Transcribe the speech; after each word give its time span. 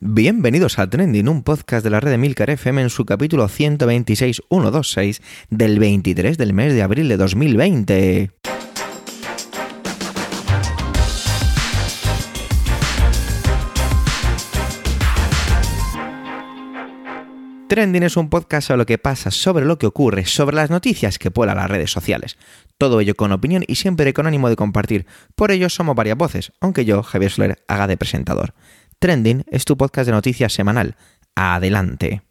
Bienvenidos 0.00 0.78
a 0.78 0.88
Trending, 0.88 1.28
un 1.28 1.42
podcast 1.42 1.82
de 1.82 1.90
la 1.90 1.98
red 1.98 2.12
de 2.12 2.18
Milcar 2.18 2.50
FM 2.50 2.82
en 2.82 2.88
su 2.88 3.04
capítulo 3.04 3.48
126.126 3.48 5.20
del 5.50 5.80
23 5.80 6.38
del 6.38 6.52
mes 6.52 6.72
de 6.72 6.82
abril 6.82 7.08
de 7.08 7.16
2020. 7.16 8.30
Trending 17.68 18.04
es 18.04 18.16
un 18.16 18.30
podcast 18.30 18.68
sobre 18.68 18.78
lo 18.78 18.86
que 18.86 18.98
pasa, 18.98 19.32
sobre 19.32 19.64
lo 19.64 19.78
que 19.78 19.86
ocurre, 19.88 20.26
sobre 20.26 20.54
las 20.54 20.70
noticias 20.70 21.18
que 21.18 21.32
pueblan 21.32 21.56
las 21.56 21.68
redes 21.68 21.90
sociales. 21.90 22.38
Todo 22.78 23.00
ello 23.00 23.16
con 23.16 23.32
opinión 23.32 23.64
y 23.66 23.74
siempre 23.74 24.14
con 24.14 24.28
ánimo 24.28 24.48
de 24.48 24.54
compartir. 24.54 25.06
Por 25.34 25.50
ello 25.50 25.68
somos 25.68 25.96
varias 25.96 26.16
voces, 26.16 26.52
aunque 26.60 26.84
yo, 26.84 27.02
Javier 27.02 27.32
Soler, 27.32 27.64
haga 27.66 27.88
de 27.88 27.96
presentador. 27.96 28.54
Trending 28.98 29.44
es 29.46 29.64
tu 29.64 29.76
podcast 29.76 30.06
de 30.06 30.12
noticias 30.12 30.52
semanal. 30.52 30.96
Adelante. 31.36 32.22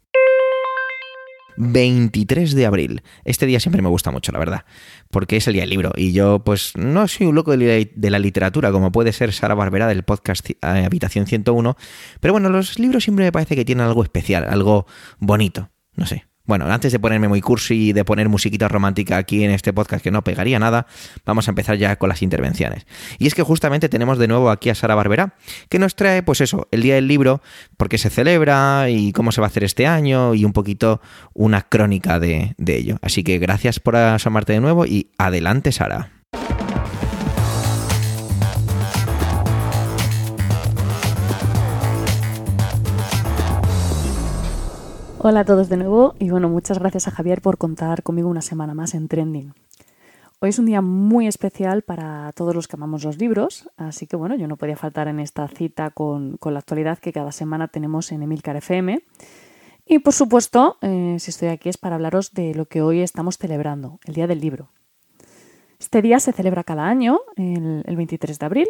23 1.56 2.54
de 2.54 2.66
abril. 2.66 3.02
Este 3.24 3.46
día 3.46 3.58
siempre 3.58 3.80
me 3.80 3.88
gusta 3.88 4.10
mucho, 4.10 4.32
la 4.32 4.38
verdad, 4.38 4.64
porque 5.10 5.38
es 5.38 5.46
el 5.48 5.54
día 5.54 5.62
del 5.62 5.70
libro. 5.70 5.92
Y 5.96 6.12
yo, 6.12 6.44
pues, 6.44 6.76
no 6.76 7.08
soy 7.08 7.26
un 7.26 7.34
loco 7.34 7.56
de 7.56 8.10
la 8.10 8.18
literatura, 8.18 8.70
como 8.70 8.92
puede 8.92 9.12
ser 9.12 9.32
Sara 9.32 9.54
Barbera 9.54 9.88
del 9.88 10.02
podcast 10.02 10.48
eh, 10.50 10.56
Habitación 10.62 11.26
101. 11.26 11.76
Pero 12.20 12.34
bueno, 12.34 12.50
los 12.50 12.78
libros 12.78 13.02
siempre 13.02 13.24
me 13.24 13.32
parece 13.32 13.56
que 13.56 13.64
tienen 13.64 13.86
algo 13.86 14.02
especial, 14.02 14.44
algo 14.44 14.86
bonito. 15.18 15.70
No 15.94 16.04
sé, 16.04 16.26
bueno, 16.48 16.64
antes 16.66 16.90
de 16.90 16.98
ponerme 16.98 17.28
muy 17.28 17.42
cursi 17.42 17.90
y 17.90 17.92
de 17.92 18.06
poner 18.06 18.30
musiquita 18.30 18.68
romántica 18.68 19.18
aquí 19.18 19.44
en 19.44 19.50
este 19.50 19.74
podcast 19.74 20.02
que 20.02 20.10
no 20.10 20.24
pegaría 20.24 20.58
nada, 20.58 20.86
vamos 21.26 21.46
a 21.46 21.50
empezar 21.50 21.76
ya 21.76 21.96
con 21.96 22.08
las 22.08 22.22
intervenciones. 22.22 22.86
Y 23.18 23.26
es 23.26 23.34
que 23.34 23.42
justamente 23.42 23.90
tenemos 23.90 24.18
de 24.18 24.28
nuevo 24.28 24.50
aquí 24.50 24.70
a 24.70 24.74
Sara 24.74 24.94
Barbera, 24.94 25.34
que 25.68 25.78
nos 25.78 25.94
trae, 25.94 26.22
pues 26.22 26.40
eso, 26.40 26.66
el 26.70 26.80
Día 26.80 26.94
del 26.94 27.06
Libro, 27.06 27.42
por 27.76 27.90
qué 27.90 27.98
se 27.98 28.08
celebra 28.08 28.88
y 28.88 29.12
cómo 29.12 29.30
se 29.30 29.42
va 29.42 29.46
a 29.46 29.50
hacer 29.50 29.62
este 29.62 29.86
año 29.86 30.34
y 30.34 30.46
un 30.46 30.54
poquito 30.54 31.02
una 31.34 31.60
crónica 31.60 32.18
de, 32.18 32.54
de 32.56 32.76
ello. 32.78 32.96
Así 33.02 33.22
que 33.22 33.38
gracias 33.38 33.78
por 33.78 33.96
asomarte 33.96 34.54
de 34.54 34.60
nuevo 34.60 34.86
y 34.86 35.10
adelante, 35.18 35.70
Sara. 35.70 36.17
Hola 45.20 45.40
a 45.40 45.44
todos 45.44 45.68
de 45.68 45.76
nuevo 45.76 46.14
y 46.20 46.30
bueno, 46.30 46.48
muchas 46.48 46.78
gracias 46.78 47.08
a 47.08 47.10
Javier 47.10 47.42
por 47.42 47.58
contar 47.58 48.04
conmigo 48.04 48.28
una 48.28 48.40
semana 48.40 48.72
más 48.72 48.94
en 48.94 49.08
Trending. 49.08 49.52
Hoy 50.38 50.50
es 50.50 50.60
un 50.60 50.66
día 50.66 50.80
muy 50.80 51.26
especial 51.26 51.82
para 51.82 52.30
todos 52.36 52.54
los 52.54 52.68
que 52.68 52.76
amamos 52.76 53.02
los 53.02 53.18
libros, 53.18 53.68
así 53.76 54.06
que 54.06 54.14
bueno, 54.14 54.36
yo 54.36 54.46
no 54.46 54.56
podía 54.56 54.76
faltar 54.76 55.08
en 55.08 55.18
esta 55.18 55.48
cita 55.48 55.90
con, 55.90 56.38
la 56.40 56.60
actualidad 56.60 56.98
que 56.98 57.12
cada 57.12 57.32
semana 57.32 57.66
tenemos 57.66 58.12
en 58.12 58.22
Emilcar 58.22 58.54
FM. 58.54 59.02
Y 59.86 59.98
por 59.98 60.14
supuesto, 60.14 60.76
eh, 60.82 61.16
si 61.18 61.32
estoy 61.32 61.48
aquí 61.48 61.68
es 61.68 61.78
para 61.78 61.96
hablaros 61.96 62.32
de 62.32 62.54
lo 62.54 62.66
que 62.66 62.80
hoy 62.80 63.00
estamos 63.00 63.38
celebrando, 63.38 63.98
el 64.04 64.14
Día 64.14 64.28
del 64.28 64.40
Libro. 64.40 64.70
Este 65.80 66.00
día 66.00 66.20
se 66.20 66.32
celebra 66.32 66.62
cada 66.62 66.86
año, 66.86 67.18
el, 67.34 67.82
el 67.84 67.96
23 67.96 68.38
de 68.38 68.46
abril, 68.46 68.68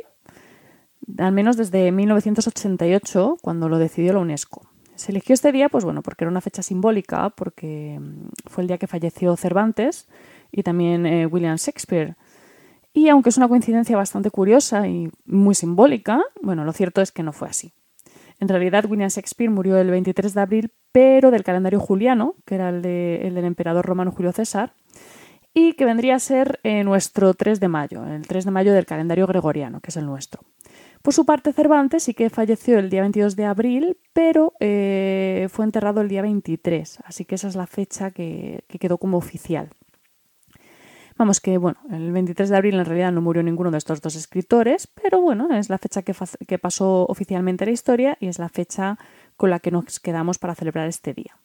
al 1.19 1.33
menos 1.33 1.59
desde 1.59 1.93
1988, 1.93 3.37
cuando 3.43 3.69
lo 3.69 3.77
decidió 3.77 4.15
la 4.15 4.21
UNESCO. 4.21 4.63
Se 4.99 5.13
eligió 5.13 5.33
este 5.33 5.53
día, 5.53 5.69
pues 5.69 5.85
bueno, 5.85 6.03
porque 6.03 6.25
era 6.25 6.31
una 6.31 6.41
fecha 6.41 6.61
simbólica, 6.61 7.31
porque 7.31 8.01
mm, 8.01 8.31
fue 8.47 8.63
el 8.63 8.69
día 8.69 8.79
que 8.79 8.89
falleció 8.89 9.37
Cervantes 9.37 10.09
y 10.51 10.65
también 10.65 11.07
eh, 11.07 11.25
William 11.27 11.55
Shakespeare. 11.55 12.17
Y 12.93 13.09
aunque 13.09 13.29
es 13.29 13.37
una 13.37 13.47
coincidencia 13.47 13.97
bastante 13.97 14.33
curiosa 14.33 14.89
y 14.89 15.09
muy 15.25 15.55
simbólica, 15.55 16.25
bueno, 16.43 16.65
lo 16.65 16.73
cierto 16.73 17.01
es 17.01 17.13
que 17.13 17.23
no 17.23 17.33
fue 17.33 17.47
así. 17.47 17.73
En 18.41 18.49
realidad, 18.49 18.87
William 18.87 19.09
Shakespeare 19.09 19.49
murió 19.49 19.79
el 19.79 19.89
23 19.89 20.35
de 20.35 20.41
abril, 20.41 20.73
pero 20.91 21.31
del 21.31 21.45
calendario 21.45 21.79
juliano, 21.79 22.35
que 22.45 22.57
era 22.57 22.71
el, 22.71 22.83
del 22.83 23.45
emperador 23.45 23.87
romano 23.87 24.11
Julio 24.11 24.33
César, 24.33 24.75
y 25.55 25.75
que 25.75 25.85
vendría 25.85 26.17
a 26.17 26.19
ser 26.19 26.59
eh, 26.65 26.83
nuestro 26.83 27.35
3 27.35 27.61
de 27.61 27.69
mayo, 27.69 28.05
el 28.05 28.27
3 28.27 28.47
de 28.47 28.51
mayo 28.51 28.73
del 28.73 28.85
calendario 28.85 29.29
gregoriano, 29.29 29.79
que 29.81 29.91
es 29.91 29.97
el 29.97 30.07
nuestro. 30.07 30.41
Por 31.09 31.15
su 31.15 31.25
parte, 31.25 31.55
Cervantes 31.55 32.03
sí 32.03 32.13
que 32.13 32.29
falleció 32.29 32.79
el 32.79 32.91
día 32.91 33.01
22 33.01 33.35
de 33.35 33.47
abril, 33.47 33.97
pero 34.13 34.53
eh, 34.61 35.49
fue 35.51 35.65
enterrado 35.65 36.03
el 36.03 36.09
día 36.09 36.21
23, 36.21 36.99
así 37.03 37.25
que 37.25 37.37
esa 37.37 37.49
es 37.49 37.57
la 37.57 37.67
fecha 37.67 38.11
que, 38.11 38.63
quedó 38.79 38.99
como 38.99 39.17
oficial. 39.17 39.71
Vamos 41.17 41.41
que, 41.41 41.57
bueno, 41.57 41.79
el 41.91 42.13
23 42.13 42.51
de 42.51 42.57
abril 42.59 42.75
en 42.75 42.85
realidad 42.85 43.11
no 43.11 43.23
murió 43.23 43.43
ninguno 43.43 43.71
de 43.71 43.79
estos 43.79 44.03
dos 44.03 44.17
escritores, 44.17 44.87
pero 44.87 45.23
bueno, 45.23 45.49
es 45.57 45.71
la 45.71 45.79
fecha 45.79 46.03
que, 46.03 46.15
que 46.47 46.59
pasó 46.59 47.07
oficialmente 47.07 47.65
la 47.65 47.73
historia 47.73 48.19
y 48.21 48.27
es 48.27 48.39
la 48.39 48.51
fecha 48.51 48.99
con 49.39 49.49
la 49.49 49.61
que 49.61 49.71
nos 49.71 50.01
quedamos 50.01 50.39
para 50.39 50.55
celebrar 50.55 50.89
este 50.89 51.15
día. 51.15 51.39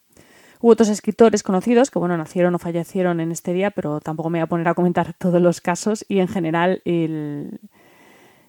Hubo 0.59 0.73
otros 0.73 0.89
escritores 0.89 1.41
conocidos 1.41 1.89
que, 1.89 1.99
bueno, 1.99 2.17
nacieron 2.17 2.53
o 2.53 2.59
fallecieron 2.59 3.21
en 3.21 3.31
este 3.31 3.53
día, 3.53 3.71
pero 3.71 4.01
tampoco 4.01 4.29
me 4.29 4.39
voy 4.39 4.43
a 4.43 4.47
poner 4.47 4.67
a 4.67 4.73
comentar 4.73 5.13
todos 5.17 5.41
los 5.41 5.61
casos 5.61 6.03
y 6.09 6.19
en 6.19 6.27
general 6.27 6.81
el, 6.83 7.61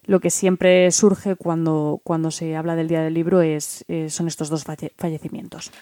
lo 0.07 0.21
que 0.21 0.31
siempre 0.31 0.91
surge 0.91 1.37
cuando, 1.37 2.01
cuando 2.05 2.31
se 2.31 2.57
habla 2.57 2.77
del 2.77 2.89
Día 2.89 3.03
del 3.03 3.15
Libro 3.15 3.43
es, 3.43 3.85
eh, 3.89 4.11
son 4.11 4.29
estos 4.29 4.49
dos 4.49 4.65
fallecimientos. 4.97 5.73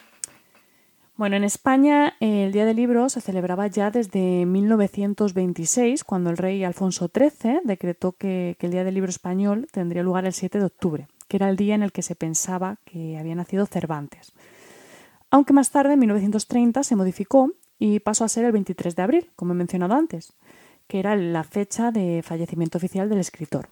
Bueno, 1.16 1.36
en 1.36 1.44
España 1.44 2.14
el 2.20 2.52
Día 2.52 2.64
del 2.64 2.76
Libro 2.76 3.08
se 3.08 3.20
celebraba 3.20 3.66
ya 3.66 3.90
desde 3.90 4.46
1926, 4.46 6.04
cuando 6.04 6.30
el 6.30 6.36
rey 6.36 6.64
Alfonso 6.64 7.10
XIII 7.14 7.60
decretó 7.64 8.12
que, 8.12 8.56
que, 8.58 8.66
el 8.66 8.72
Día 8.72 8.84
del 8.84 8.94
Libro 8.94 9.10
español 9.10 9.68
tendría 9.70 10.02
lugar 10.02 10.24
el 10.24 10.32
7 10.32 10.58
de 10.58 10.64
octubre, 10.64 11.08
que 11.28 11.36
era 11.36 11.48
el 11.48 11.56
día 11.56 11.74
en 11.74 11.82
el 11.82 11.92
que 11.92 12.02
se 12.02 12.14
pensaba 12.14 12.78
que 12.84 13.18
había 13.18 13.34
nacido 13.34 13.66
Cervantes. 13.66 14.32
Aunque 15.30 15.52
más 15.52 15.70
tarde, 15.70 15.94
en 15.94 15.98
1930, 15.98 16.82
se 16.82 16.96
modificó 16.96 17.52
y 17.78 18.00
pasó 18.00 18.24
a 18.24 18.28
ser 18.28 18.44
el 18.44 18.52
23 18.52 18.94
de 18.94 19.02
abril, 19.02 19.30
como 19.34 19.52
he 19.52 19.56
mencionado 19.56 19.94
antes, 19.94 20.34
que 20.86 20.98
era 20.98 21.16
la 21.16 21.42
fecha 21.42 21.90
de 21.90 22.22
fallecimiento 22.22 22.78
oficial 22.78 23.08
del 23.08 23.18
escritor. 23.18 23.68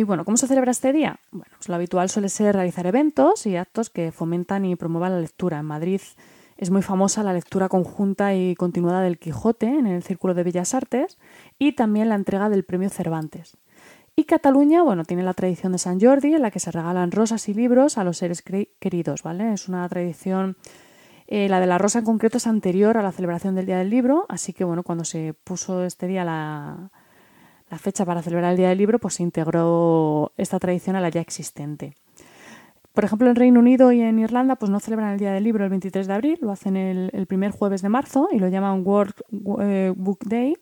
Y 0.00 0.04
bueno, 0.04 0.24
¿cómo 0.24 0.36
se 0.36 0.46
celebra 0.46 0.70
este 0.70 0.92
día? 0.92 1.18
Bueno, 1.32 1.52
pues 1.56 1.68
lo 1.68 1.74
habitual 1.74 2.08
suele 2.08 2.28
ser 2.28 2.54
realizar 2.54 2.86
eventos 2.86 3.46
y 3.46 3.56
actos 3.56 3.90
que 3.90 4.12
fomentan 4.12 4.64
y 4.64 4.76
promuevan 4.76 5.10
la 5.10 5.20
lectura. 5.20 5.58
En 5.58 5.66
Madrid 5.66 6.00
es 6.56 6.70
muy 6.70 6.82
famosa 6.82 7.24
la 7.24 7.32
lectura 7.32 7.68
conjunta 7.68 8.32
y 8.32 8.54
continuada 8.54 9.02
del 9.02 9.18
Quijote 9.18 9.66
en 9.66 9.88
el 9.88 10.04
Círculo 10.04 10.34
de 10.34 10.44
Bellas 10.44 10.72
Artes 10.72 11.18
y 11.58 11.72
también 11.72 12.08
la 12.10 12.14
entrega 12.14 12.48
del 12.48 12.62
Premio 12.62 12.90
Cervantes. 12.90 13.56
Y 14.14 14.22
Cataluña, 14.22 14.84
bueno, 14.84 15.02
tiene 15.04 15.24
la 15.24 15.34
tradición 15.34 15.72
de 15.72 15.78
San 15.78 16.00
Jordi 16.00 16.32
en 16.32 16.42
la 16.42 16.52
que 16.52 16.60
se 16.60 16.70
regalan 16.70 17.10
rosas 17.10 17.48
y 17.48 17.54
libros 17.54 17.98
a 17.98 18.04
los 18.04 18.18
seres 18.18 18.44
queridos, 18.78 19.24
¿vale? 19.24 19.52
Es 19.52 19.68
una 19.68 19.88
tradición 19.88 20.56
eh, 21.26 21.48
la 21.48 21.58
de 21.58 21.66
la 21.66 21.76
rosa 21.76 21.98
en 21.98 22.04
concreto 22.04 22.36
es 22.36 22.46
anterior 22.46 22.98
a 22.98 23.02
la 23.02 23.10
celebración 23.10 23.56
del 23.56 23.66
Día 23.66 23.78
del 23.78 23.90
Libro, 23.90 24.26
así 24.28 24.52
que 24.52 24.62
bueno, 24.62 24.84
cuando 24.84 25.04
se 25.04 25.34
puso 25.34 25.84
este 25.84 26.06
día 26.06 26.24
la, 26.24 26.92
la 27.70 27.78
fecha 27.78 28.04
para 28.04 28.22
celebrar 28.22 28.52
el 28.52 28.56
Día 28.56 28.68
del 28.68 28.78
Libro, 28.78 28.98
pues 28.98 29.14
se 29.14 29.22
integró 29.22 30.32
esta 30.36 30.58
tradición 30.58 30.96
a 30.96 31.00
la 31.00 31.08
ya 31.08 31.20
existente. 31.20 31.94
Por 32.92 33.04
ejemplo, 33.04 33.28
en 33.28 33.36
Reino 33.36 33.60
Unido 33.60 33.92
y 33.92 34.00
en 34.00 34.18
Irlanda 34.18 34.56
pues 34.56 34.70
no 34.70 34.80
celebran 34.80 35.12
el 35.12 35.18
Día 35.18 35.32
del 35.32 35.44
Libro 35.44 35.62
el 35.62 35.70
23 35.70 36.06
de 36.06 36.12
abril, 36.14 36.38
lo 36.40 36.50
hacen 36.50 36.76
el, 36.76 37.26
primer 37.26 37.52
jueves 37.52 37.82
de 37.82 37.88
marzo 37.88 38.28
y 38.32 38.38
lo 38.38 38.48
llaman 38.48 38.82
World 38.84 39.14
eh, 39.60 39.92
Book 39.96 40.20
Day. 40.24 40.56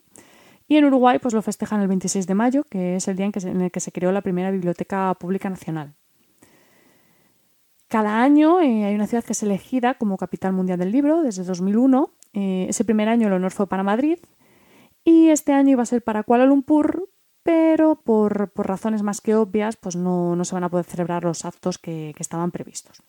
Y 0.69 0.77
en 0.77 0.85
Uruguay 0.85 1.19
pues 1.19 1.33
lo 1.33 1.41
festejan 1.43 1.81
el 1.81 1.89
26 1.89 2.27
de 2.27 2.35
mayo, 2.35 2.65
que 2.65 2.97
es 2.97 3.09
el 3.09 3.17
día 3.17 3.27
en, 3.27 3.33
que 3.33 3.39
en 3.39 3.61
el 3.63 3.71
que 3.71 3.81
se 3.81 3.93
creó 3.93 4.13
la 4.13 4.21
primera 4.21 4.51
biblioteca 4.51 5.15
pública 5.15 5.49
nacional. 5.49 5.95
Cada 7.89 8.21
año 8.23 8.61
eh, 8.61 8.85
hay 8.85 8.95
una 8.95 9.07
ciudad 9.07 9.25
que 9.25 9.33
es 9.33 9.43
elegida 9.45 9.95
como 9.95 10.17
capital 10.17 10.53
mundial 10.53 10.79
del 10.79 10.91
libro 10.91 11.23
desde 11.23 11.45
2001. 11.45 12.11
Eh, 12.33 12.67
ese 12.69 12.85
primer 12.85 13.09
año 13.09 13.29
el 13.29 13.33
honor 13.33 13.53
fue 13.53 13.69
para 13.69 13.85
Madrid 13.85 14.19
y 15.07 15.31
este 15.31 15.53
año 15.53 15.71
iba 15.71 15.85
a 15.85 15.87
ser 15.87 16.03
para 16.03 16.25
Kuala 16.25 16.47
Lumpur, 16.47 17.09
pero 17.45 17.95
por, 17.95 18.51
razones 18.57 19.05
más 19.05 19.21
que 19.21 19.37
obvias, 19.37 19.77
pues 19.77 19.95
no, 19.95 20.37
se 20.45 20.55
van 20.55 20.65
a 20.65 20.69
poder 20.69 20.85
celebrar 20.85 21.23
los 21.23 21.45
actos 21.45 21.79
que, 21.79 22.13
estaban 22.19 22.51
previstos. 22.51 23.01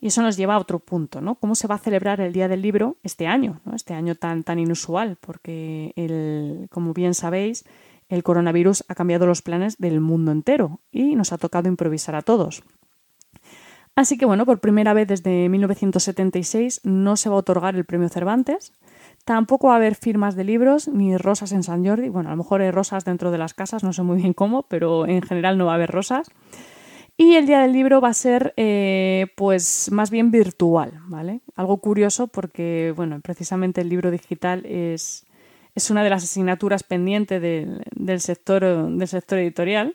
Y 0.00 0.06
eso 0.06 0.22
nos 0.22 0.38
lleva 0.38 0.54
a 0.54 0.58
otro 0.58 0.78
punto, 0.78 1.20
¿no? 1.20 1.34
¿Cómo 1.34 1.54
se 1.54 1.68
va 1.68 1.74
a 1.74 1.78
celebrar 1.78 2.22
el 2.22 2.32
Día 2.32 2.48
del 2.48 2.62
Libro 2.62 2.96
este 3.02 3.26
año, 3.26 3.60
este 3.74 3.92
año 3.92 4.14
tan, 4.14 4.44
tan 4.44 4.58
inusual? 4.58 5.18
Porque, 5.20 5.92
el, 5.94 6.68
como 6.70 6.94
bien 6.94 7.12
sabéis, 7.12 7.66
el 8.08 8.22
coronavirus 8.22 8.84
ha 8.88 8.94
cambiado 8.94 9.26
los 9.26 9.42
planes 9.42 9.76
del 9.76 10.00
mundo 10.00 10.32
entero 10.32 10.80
y 10.90 11.16
nos 11.16 11.34
ha 11.34 11.38
tocado 11.38 11.68
improvisar 11.68 12.14
a 12.14 12.22
todos. 12.22 12.62
Así 13.94 14.16
que 14.16 14.24
bueno, 14.24 14.46
por 14.46 14.60
primera 14.60 14.94
vez 14.94 15.08
desde 15.08 15.50
1976 15.50 16.80
no 16.84 17.16
se 17.16 17.28
va 17.28 17.34
a 17.34 17.40
otorgar 17.40 17.76
el 17.76 17.84
premio 17.84 18.08
Cervantes. 18.08 18.72
Tampoco 19.28 19.66
va 19.66 19.74
a 19.74 19.76
haber 19.76 19.94
firmas 19.94 20.36
de 20.36 20.44
libros 20.44 20.88
ni 20.88 21.14
rosas 21.18 21.52
en 21.52 21.62
San 21.62 21.84
Jordi. 21.84 22.08
Bueno, 22.08 22.30
a 22.30 22.32
lo 22.32 22.38
mejor 22.38 22.62
hay 22.62 22.70
rosas 22.70 23.04
dentro 23.04 23.30
de 23.30 23.36
las 23.36 23.52
casas, 23.52 23.84
no 23.84 23.92
sé 23.92 24.02
muy 24.02 24.16
bien 24.16 24.32
cómo, 24.32 24.62
pero 24.62 25.06
en 25.06 25.20
general 25.20 25.58
no 25.58 25.66
va 25.66 25.72
a 25.72 25.74
haber 25.74 25.90
rosas. 25.90 26.30
Y 27.18 27.34
el 27.34 27.46
día 27.46 27.60
del 27.60 27.74
libro 27.74 28.00
va 28.00 28.08
a 28.08 28.14
ser, 28.14 28.54
eh, 28.56 29.26
pues, 29.36 29.90
más 29.92 30.10
bien 30.10 30.30
virtual, 30.30 30.92
¿vale? 31.08 31.42
Algo 31.56 31.76
curioso 31.76 32.28
porque, 32.28 32.94
bueno, 32.96 33.20
precisamente 33.20 33.82
el 33.82 33.90
libro 33.90 34.10
digital 34.10 34.64
es, 34.64 35.26
es 35.74 35.90
una 35.90 36.02
de 36.02 36.08
las 36.08 36.24
asignaturas 36.24 36.82
pendientes 36.82 37.42
del, 37.42 38.20
sector, 38.22 38.62
del 38.62 39.08
sector 39.08 39.40
editorial. 39.40 39.94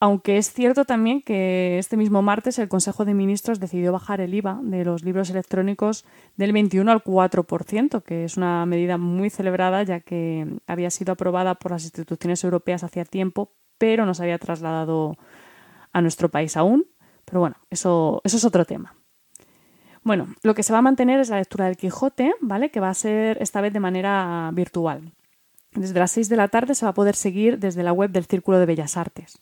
Aunque 0.00 0.36
es 0.36 0.52
cierto 0.52 0.84
también 0.84 1.22
que 1.22 1.78
este 1.78 1.96
mismo 1.96 2.20
martes 2.20 2.58
el 2.58 2.68
Consejo 2.68 3.04
de 3.04 3.14
Ministros 3.14 3.60
decidió 3.60 3.92
bajar 3.92 4.20
el 4.20 4.34
IVA 4.34 4.60
de 4.62 4.84
los 4.84 5.02
libros 5.02 5.30
electrónicos 5.30 6.04
del 6.36 6.52
21 6.52 6.90
al 6.90 7.02
4%, 7.02 8.02
que 8.02 8.24
es 8.24 8.36
una 8.36 8.66
medida 8.66 8.98
muy 8.98 9.30
celebrada 9.30 9.82
ya 9.82 10.00
que 10.00 10.58
había 10.66 10.90
sido 10.90 11.12
aprobada 11.12 11.54
por 11.54 11.70
las 11.70 11.84
instituciones 11.84 12.42
europeas 12.44 12.84
hacía 12.84 13.04
tiempo, 13.04 13.52
pero 13.78 14.04
no 14.04 14.14
se 14.14 14.24
había 14.24 14.38
trasladado 14.38 15.16
a 15.92 16.02
nuestro 16.02 16.28
país 16.28 16.56
aún. 16.56 16.86
Pero 17.24 17.40
bueno, 17.40 17.56
eso, 17.70 18.20
es 18.24 18.44
otro 18.44 18.64
tema. 18.64 18.94
Bueno, 20.02 20.34
lo 20.42 20.54
que 20.54 20.62
se 20.62 20.72
va 20.72 20.80
a 20.80 20.82
mantener 20.82 21.20
es 21.20 21.30
la 21.30 21.38
lectura 21.38 21.64
del 21.64 21.78
Quijote, 21.78 22.34
¿vale? 22.40 22.70
Que 22.70 22.80
va 22.80 22.90
a 22.90 22.94
ser 22.94 23.38
esta 23.40 23.62
vez 23.62 23.72
de 23.72 23.80
manera 23.80 24.50
virtual. 24.52 25.12
Desde 25.72 25.98
las 25.98 26.10
6 26.10 26.28
de 26.28 26.36
la 26.36 26.48
tarde 26.48 26.74
se 26.74 26.84
va 26.84 26.90
a 26.90 26.94
poder 26.94 27.16
seguir 27.16 27.58
desde 27.58 27.82
la 27.82 27.92
web 27.92 28.10
del 28.10 28.26
Círculo 28.26 28.58
de 28.58 28.66
Bellas 28.66 28.98
Artes. 28.98 29.40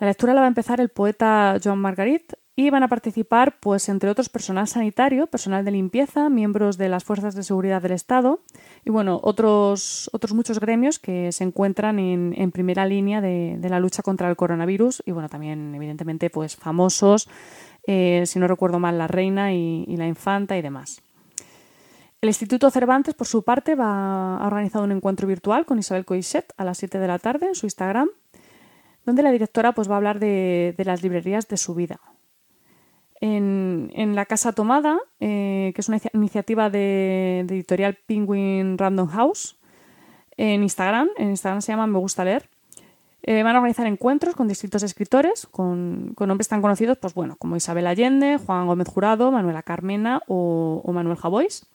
La 0.00 0.06
lectura 0.06 0.34
la 0.34 0.40
va 0.40 0.46
a 0.46 0.48
empezar 0.48 0.80
el 0.80 0.90
poeta 0.90 1.58
Joan 1.62 1.78
Margarit 1.78 2.34
y 2.54 2.70
van 2.70 2.82
a 2.82 2.88
participar, 2.88 3.58
pues, 3.60 3.88
entre 3.88 4.10
otros, 4.10 4.28
personal 4.28 4.66
sanitario, 4.66 5.28
personal 5.28 5.64
de 5.64 5.70
limpieza, 5.70 6.28
miembros 6.28 6.76
de 6.76 6.88
las 6.88 7.04
fuerzas 7.04 7.36
de 7.36 7.44
seguridad 7.44 7.80
del 7.80 7.92
Estado 7.92 8.40
y, 8.84 8.90
bueno, 8.90 9.20
otros, 9.22 10.10
otros 10.12 10.34
muchos 10.34 10.58
gremios 10.58 10.98
que 10.98 11.30
se 11.30 11.44
encuentran 11.44 12.00
en, 12.00 12.50
primera 12.50 12.84
línea 12.84 13.20
de, 13.20 13.58
la 13.62 13.78
lucha 13.78 14.02
contra 14.02 14.28
el 14.28 14.34
coronavirus 14.34 15.04
y, 15.06 15.12
bueno, 15.12 15.28
también, 15.28 15.72
evidentemente, 15.74 16.30
pues, 16.30 16.56
famosos, 16.56 17.28
eh, 17.86 18.24
si 18.26 18.40
no 18.40 18.48
recuerdo 18.48 18.80
mal, 18.80 18.98
la 18.98 19.06
reina 19.06 19.52
y, 19.52 19.96
la 19.96 20.08
infanta 20.08 20.56
y 20.56 20.62
demás. 20.62 21.00
El 22.20 22.28
Instituto 22.28 22.70
Cervantes, 22.72 23.14
por 23.14 23.28
su 23.28 23.44
parte, 23.44 23.76
va 23.76 24.36
a 24.36 24.46
organizar 24.48 24.82
un 24.82 24.90
encuentro 24.90 25.28
virtual 25.28 25.64
con 25.64 25.78
Isabel 25.78 26.04
Coixet 26.04 26.52
a 26.56 26.64
las 26.64 26.78
7 26.78 26.98
de 26.98 27.06
la 27.06 27.20
tarde 27.20 27.46
en 27.46 27.54
su 27.54 27.66
Instagram 27.66 28.08
donde 29.08 29.22
la 29.22 29.32
directora 29.32 29.72
pues, 29.72 29.88
va 29.88 29.94
a 29.94 29.96
hablar 29.96 30.20
de, 30.20 30.74
las 30.84 31.02
librerías 31.02 31.48
de 31.48 31.56
su 31.56 31.74
vida. 31.74 31.98
En, 33.22 34.14
La 34.14 34.26
Casa 34.26 34.52
Tomada, 34.52 34.98
eh, 35.18 35.72
que 35.74 35.80
es 35.80 35.88
una 35.88 35.98
iniciativa 36.12 36.68
de, 36.68 37.40
editorial 37.48 37.96
Penguin 38.06 38.76
Random 38.76 39.08
House, 39.08 39.56
en 40.36 40.62
Instagram, 40.62 41.08
en 41.16 41.30
Instagram 41.30 41.62
se 41.62 41.72
llama 41.72 41.86
Me 41.86 41.98
Gusta 41.98 42.22
Leer, 42.22 42.50
eh, 43.22 43.42
van 43.42 43.56
a 43.56 43.60
organizar 43.60 43.86
encuentros 43.86 44.36
con 44.36 44.46
distintos 44.46 44.82
escritores, 44.82 45.46
con, 45.46 46.12
con, 46.14 46.28
nombres 46.28 46.48
tan 46.48 46.60
conocidos 46.60 46.98
pues, 46.98 47.14
bueno, 47.14 47.36
como 47.36 47.56
Isabel 47.56 47.86
Allende, 47.86 48.36
Juan 48.36 48.66
Gómez 48.66 48.88
Jurado, 48.88 49.32
Manuela 49.32 49.62
Carmena 49.62 50.20
o, 50.28 50.82
o 50.84 50.92
Manuel 50.92 51.16
Javois. 51.16 51.66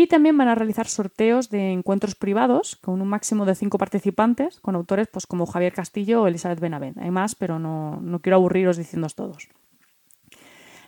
Y 0.00 0.06
también 0.06 0.38
van 0.38 0.48
a 0.48 0.54
realizar 0.54 0.88
sorteos 0.88 1.50
de 1.50 1.72
encuentros 1.72 2.14
privados 2.14 2.76
con 2.76 3.02
un 3.02 3.08
máximo 3.08 3.44
de 3.44 3.54
cinco 3.54 3.76
participantes, 3.76 4.58
con 4.60 4.74
autores 4.74 5.08
pues, 5.12 5.26
como 5.26 5.44
Javier 5.44 5.74
Castillo 5.74 6.22
o 6.22 6.26
Elizabeth 6.26 6.58
Benavent. 6.58 6.96
Hay 6.96 7.10
más, 7.10 7.34
pero 7.34 7.58
no, 7.58 8.00
quiero 8.22 8.36
aburriros 8.36 8.78
diciéndoos 8.78 9.14
todos. 9.14 9.50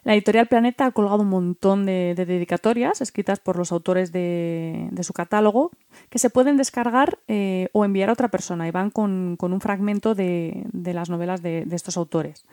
La 0.02 0.14
editorial 0.14 0.46
Planeta 0.46 0.86
ha 0.86 0.92
colgado 0.92 1.20
un 1.20 1.28
montón 1.28 1.84
de, 1.84 2.14
dedicatorias 2.16 3.02
escritas 3.02 3.38
por 3.38 3.58
los 3.58 3.70
autores 3.70 4.12
de, 4.12 4.88
su 5.02 5.12
catálogo 5.12 5.72
que 6.08 6.18
se 6.18 6.30
pueden 6.30 6.56
descargar 6.56 7.18
eh, 7.28 7.68
o 7.74 7.84
enviar 7.84 8.08
a 8.08 8.14
otra 8.14 8.28
persona 8.28 8.66
y 8.66 8.70
van 8.70 8.88
con, 8.88 9.36
un 9.38 9.60
fragmento 9.60 10.14
de, 10.14 10.64
las 10.72 11.10
novelas 11.10 11.42
de 11.42 11.66
estos 11.70 11.98
autores. 11.98 12.46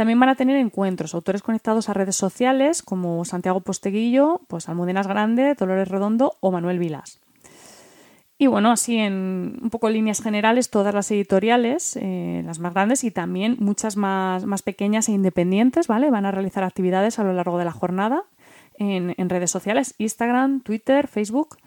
También 0.00 0.18
van 0.18 0.30
a 0.30 0.34
tener 0.34 0.56
encuentros, 0.56 1.14
autores 1.14 1.42
conectados 1.42 1.90
a 1.90 1.92
redes 1.92 2.16
sociales 2.16 2.80
como 2.80 3.22
Santiago 3.26 3.60
Posteguillo, 3.60 4.40
pues 4.48 4.66
Almudenas 4.66 5.06
Grande, 5.06 5.54
Dolores 5.54 5.88
Redondo 5.88 6.38
o 6.40 6.50
Manuel 6.50 6.78
Vilas. 6.78 7.20
Y 8.38 8.46
bueno, 8.46 8.70
así 8.70 8.96
en 8.96 9.58
un 9.60 9.68
poco 9.68 9.90
líneas 9.90 10.22
generales, 10.22 10.70
todas 10.70 10.94
las 10.94 11.10
editoriales, 11.10 11.98
eh, 12.00 12.42
las 12.46 12.60
más 12.60 12.72
grandes 12.72 13.04
y 13.04 13.10
también 13.10 13.58
muchas 13.60 13.98
más, 13.98 14.46
más, 14.46 14.62
pequeñas 14.62 15.06
e 15.10 15.12
independientes, 15.12 15.86
¿vale? 15.86 16.10
Van 16.10 16.24
a 16.24 16.30
realizar 16.30 16.64
actividades 16.64 17.18
a 17.18 17.22
lo 17.22 17.34
largo 17.34 17.58
de 17.58 17.66
la 17.66 17.72
jornada 17.72 18.22
en, 18.78 19.14
en 19.18 19.28
redes 19.28 19.50
sociales, 19.50 19.94
Instagram, 19.98 20.62
Twitter, 20.62 21.08
Facebook 21.08 21.58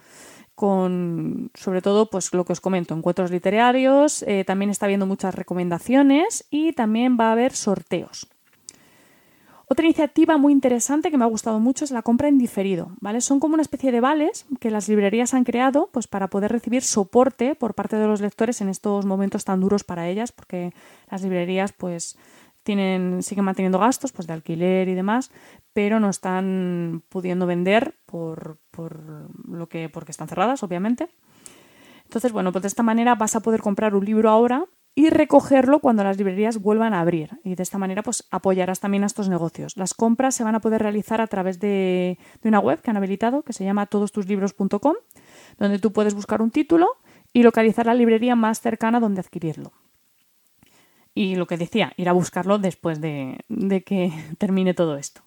con 0.56 1.52
sobre 1.54 1.82
todo 1.82 2.10
pues 2.10 2.34
lo 2.34 2.46
que 2.46 2.54
os 2.54 2.62
comento, 2.62 2.96
encuentros 2.96 3.32
literarios, 3.32 4.24
eh, 4.24 4.44
también 4.46 4.70
está 4.70 4.86
habiendo 4.86 5.06
muchas 5.06 5.36
recomendaciones 5.36 6.46
y 6.50 6.74
también 6.74 7.18
va 7.20 7.30
a 7.30 7.32
haber 7.34 7.54
sorteos. 7.54 8.28
Otra 9.68 9.86
iniciativa 9.86 10.38
muy 10.38 10.54
interesante 10.54 11.10
que 11.10 11.18
me 11.18 11.24
ha 11.24 11.28
gustado 11.28 11.60
mucho 11.60 11.86
es 11.86 11.92
la 11.92 12.04
compra 12.04 12.28
en 12.28 12.38
diferido, 12.38 12.92
¿vale? 13.00 13.22
Son 13.22 13.40
como 13.40 13.56
una 13.56 13.64
especie 13.64 13.92
de 13.92 14.02
vales 14.02 14.46
que 14.60 14.70
las 14.70 14.88
librerías 14.88 15.34
han 15.34 15.46
creado 15.46 15.90
pues 15.92 16.08
para 16.08 16.28
poder 16.28 16.52
recibir 16.52 16.84
soporte 16.84 17.56
por 17.56 17.74
parte 17.74 17.96
de 17.96 18.06
los 18.06 18.22
lectores 18.22 18.62
en 18.62 18.70
estos 18.70 19.06
momentos 19.06 19.46
tan 19.46 19.62
duros 19.62 19.84
para 19.84 20.08
ellas, 20.10 20.32
porque 20.32 20.74
las 21.10 21.24
librerías 21.24 21.72
pues 21.74 22.18
tienen, 22.64 23.24
siguen 23.24 23.46
manteniendo 23.46 23.80
gastos 23.80 24.12
pues, 24.12 24.28
de 24.28 24.34
alquiler 24.34 24.88
y 24.90 24.96
demás, 24.96 25.32
pero 25.74 26.00
no 26.00 26.10
están 26.10 27.04
pudiendo 27.10 27.46
vender 27.46 28.00
por, 28.06 28.60
lo 29.48 29.68
que, 29.68 29.90
porque 29.90 30.12
están 30.12 30.28
cerradas, 30.28 30.64
obviamente. 30.64 31.10
Entonces, 32.06 32.32
bueno, 32.32 32.52
pues 32.52 32.62
de 32.62 32.68
esta 32.68 32.84
manera 32.84 33.16
vas 33.16 33.36
a 33.36 33.42
poder 33.42 33.62
comprar 33.62 33.96
un 33.96 34.06
libro 34.06 34.30
ahora 34.30 34.66
y 34.96 35.10
recogerlo 35.10 35.80
cuando 35.80 36.04
las 36.04 36.18
librerías 36.18 36.62
vuelvan 36.62 36.94
a 36.94 37.02
abrir. 37.02 37.40
Y 37.44 37.56
de 37.56 37.64
esta 37.64 37.80
manera, 37.80 38.04
pues 38.04 38.28
apoyarás 38.30 38.80
también 38.80 39.04
a 39.04 39.08
estos 39.08 39.30
negocios. 39.30 39.76
Las 39.76 39.94
compras 39.94 40.36
se 40.36 40.44
van 40.44 40.56
a 40.56 40.62
poder 40.62 40.82
realizar 40.82 41.22
a 41.22 41.28
través 41.28 41.60
de, 41.60 42.20
una 42.44 42.60
web 42.60 42.82
que 42.82 42.92
han 42.92 42.98
habilitado 42.98 43.42
que 43.42 43.54
se 43.54 43.64
llama 43.64 43.88
todostuslibros.com, 43.88 44.96
donde 45.58 45.80
tú 45.80 45.92
puedes 45.92 46.14
buscar 46.14 46.42
un 46.42 46.52
título 46.52 46.88
y 47.34 47.42
localizar 47.42 47.88
la 47.88 47.96
librería 47.96 48.36
más 48.36 48.62
cercana 48.62 49.00
donde 49.00 49.22
adquirirlo. 49.22 49.72
Y 51.16 51.36
lo 51.36 51.48
que 51.48 51.58
decía, 51.58 51.94
ir 51.98 52.10
a 52.10 52.14
buscarlo 52.14 52.60
después 52.60 53.02
de, 53.02 53.40
que 53.86 54.12
termine 54.38 54.76
todo 54.76 54.98
esto. 54.98 55.22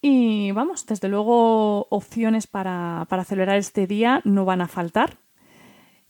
Y 0.00 0.52
vamos, 0.52 0.86
desde 0.86 1.08
luego 1.08 1.86
opciones 1.90 2.46
para, 2.46 3.06
celebrar 3.26 3.58
este 3.58 3.86
día 3.86 4.20
no 4.24 4.44
van 4.44 4.60
a 4.60 4.68
faltar. 4.68 5.18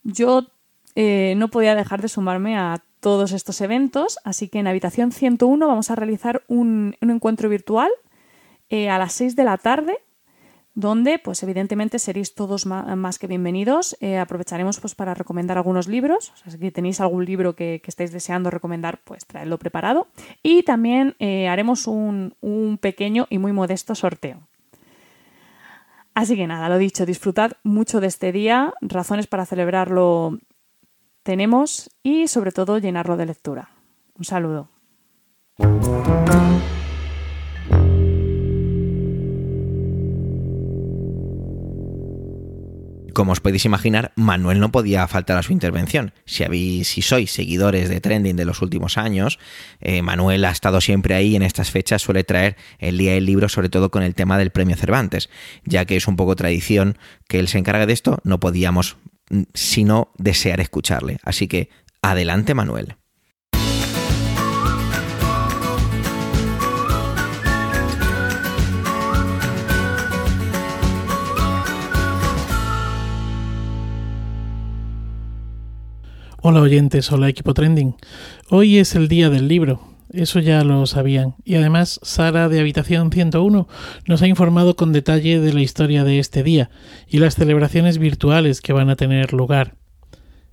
Yo 0.02 0.47
eh, 0.95 1.35
no 1.37 1.49
podía 1.49 1.75
dejar 1.75 2.02
de 2.02 2.09
sumarme 2.09 2.59
a 2.59 2.83
todos 3.00 3.33
estos 3.33 3.61
eventos, 3.61 4.19
así 4.25 4.49
que 4.49 4.59
en 4.59 4.66
Habitación 4.66 5.12
101 5.12 5.66
vamos 5.66 5.90
a 5.90 5.95
realizar 5.95 6.43
un, 6.49 6.97
encuentro 7.00 7.49
virtual 7.49 7.90
eh, 8.69 8.90
a 8.90 8.99
las 8.99 9.12
6 9.12 9.37
de 9.37 9.45
la 9.45 9.59
tarde 9.59 9.99
donde 10.76 11.18
pues 11.18 11.42
evidentemente 11.42 11.99
seréis 11.99 12.35
todos 12.35 12.66
más, 12.66 13.18
que 13.18 13.26
bienvenidos. 13.26 13.97
Eh, 14.00 14.18
aprovecharemos 14.18 14.78
pues 14.78 14.95
para 14.95 15.14
recomendar 15.14 15.56
algunos 15.56 15.88
libros, 15.88 16.33
si 16.47 16.71
tenéis 16.71 17.00
algún 17.00 17.25
libro 17.25 17.56
que, 17.56 17.83
estáis 17.85 18.12
deseando 18.12 18.50
recomendar, 18.50 19.00
pues 19.02 19.26
traedlo 19.26 19.59
preparado. 19.59 20.06
Y 20.42 20.62
también 20.64 21.16
eh, 21.18 21.49
haremos 21.49 21.87
un, 21.87 22.35
un 22.42 22.76
pequeño 22.78 23.26
y 23.30 23.38
muy 23.38 23.52
modesto 23.52 23.95
sorteo. 23.95 24.47
Así 26.14 26.37
que 26.37 26.47
nada, 26.47 26.68
lo 26.68 26.76
dicho, 26.76 27.06
disfrutad 27.06 27.52
mucho 27.62 28.00
de 28.00 28.09
este 28.09 28.30
día, 28.30 28.75
razones 28.83 29.26
para 29.26 29.47
celebrarlo 29.47 30.38
tenemos 31.23 31.90
y 32.02 32.28
sobre 32.28 32.52
todo 32.52 32.78
llenarlo 32.78 33.16
de 33.16 33.26
lectura. 33.26 33.71
Un 34.18 34.25
saludo. 34.25 34.68
Como 43.16 43.32
os 43.32 43.40
podéis 43.40 43.64
imaginar, 43.64 44.12
Manuel 44.14 44.61
no 44.61 44.70
podía 44.70 45.08
faltar 45.08 45.38
a 45.38 45.42
su 45.42 45.54
intervención. 45.54 46.12
Si, 46.26 46.44
habéis, 46.44 46.88
si 46.88 47.00
sois 47.00 47.32
seguidores 47.32 47.88
de 47.88 47.99
Trending 47.99 48.37
de 48.37 48.44
los 48.44 48.61
últimos 48.61 48.99
años, 48.99 49.38
eh, 49.80 50.02
Manuel 50.02 50.44
ha 50.44 50.50
estado 50.50 50.82
siempre 50.82 51.14
ahí 51.14 51.35
en 51.35 51.40
estas 51.40 51.70
fechas, 51.70 52.02
suele 52.02 52.25
traer 52.25 52.58
el 52.78 52.99
día 52.99 53.14
del 53.14 53.25
libro, 53.25 53.49
sobre 53.49 53.70
todo 53.70 53.90
con 53.90 54.02
el 54.02 54.14
tema 54.14 54.37
del 54.37 54.50
premio 54.50 54.76
Cervantes, 54.76 55.30
ya 55.64 55.87
que 55.87 55.96
es 55.96 56.06
un 56.08 56.16
poco 56.16 56.37
tradición 56.37 56.99
que 57.26 57.38
él 57.38 57.49
se 57.49 57.56
encargue 57.56 57.87
de 57.87 57.94
esto, 57.94 58.18
no 58.23 58.38
podíamos 58.38 58.99
mm, 59.30 59.44
sino 59.54 60.12
desear 60.18 60.61
escucharle. 60.61 61.16
Así 61.23 61.49
que 61.49 61.70
adelante 62.02 62.52
Manuel. 62.52 62.96
Hola 76.49 76.61
oyentes, 76.61 77.11
hola 77.11 77.29
equipo 77.29 77.55
trending. 77.55 77.97
Hoy 78.50 78.79
es 78.79 78.95
el 78.95 79.09
día 79.09 79.31
del 79.31 79.49
libro. 79.49 79.81
eso 80.12 80.38
ya 80.38 80.62
lo 80.62 80.87
sabían. 80.87 81.35
Y 81.45 81.57
además, 81.57 81.99
Sara 82.05 82.49
de 82.49 82.61
Habitación 82.61 83.11
101 83.11 83.67
nos 84.07 84.23
ha 84.23 84.29
informado 84.29 84.76
con 84.76 84.93
detalle 84.93 85.41
de 85.41 85.53
la 85.53 85.62
historia 85.62 86.05
de 86.05 86.21
este 86.21 86.45
día 86.45 86.71
y 87.09 87.19
las 87.19 87.35
celebraciones 87.35 87.99
virtuales 87.99 88.61
que 88.61 88.73
van 88.73 88.91
a 88.91 88.95
tener 88.95 89.33
lugar. 89.33 89.75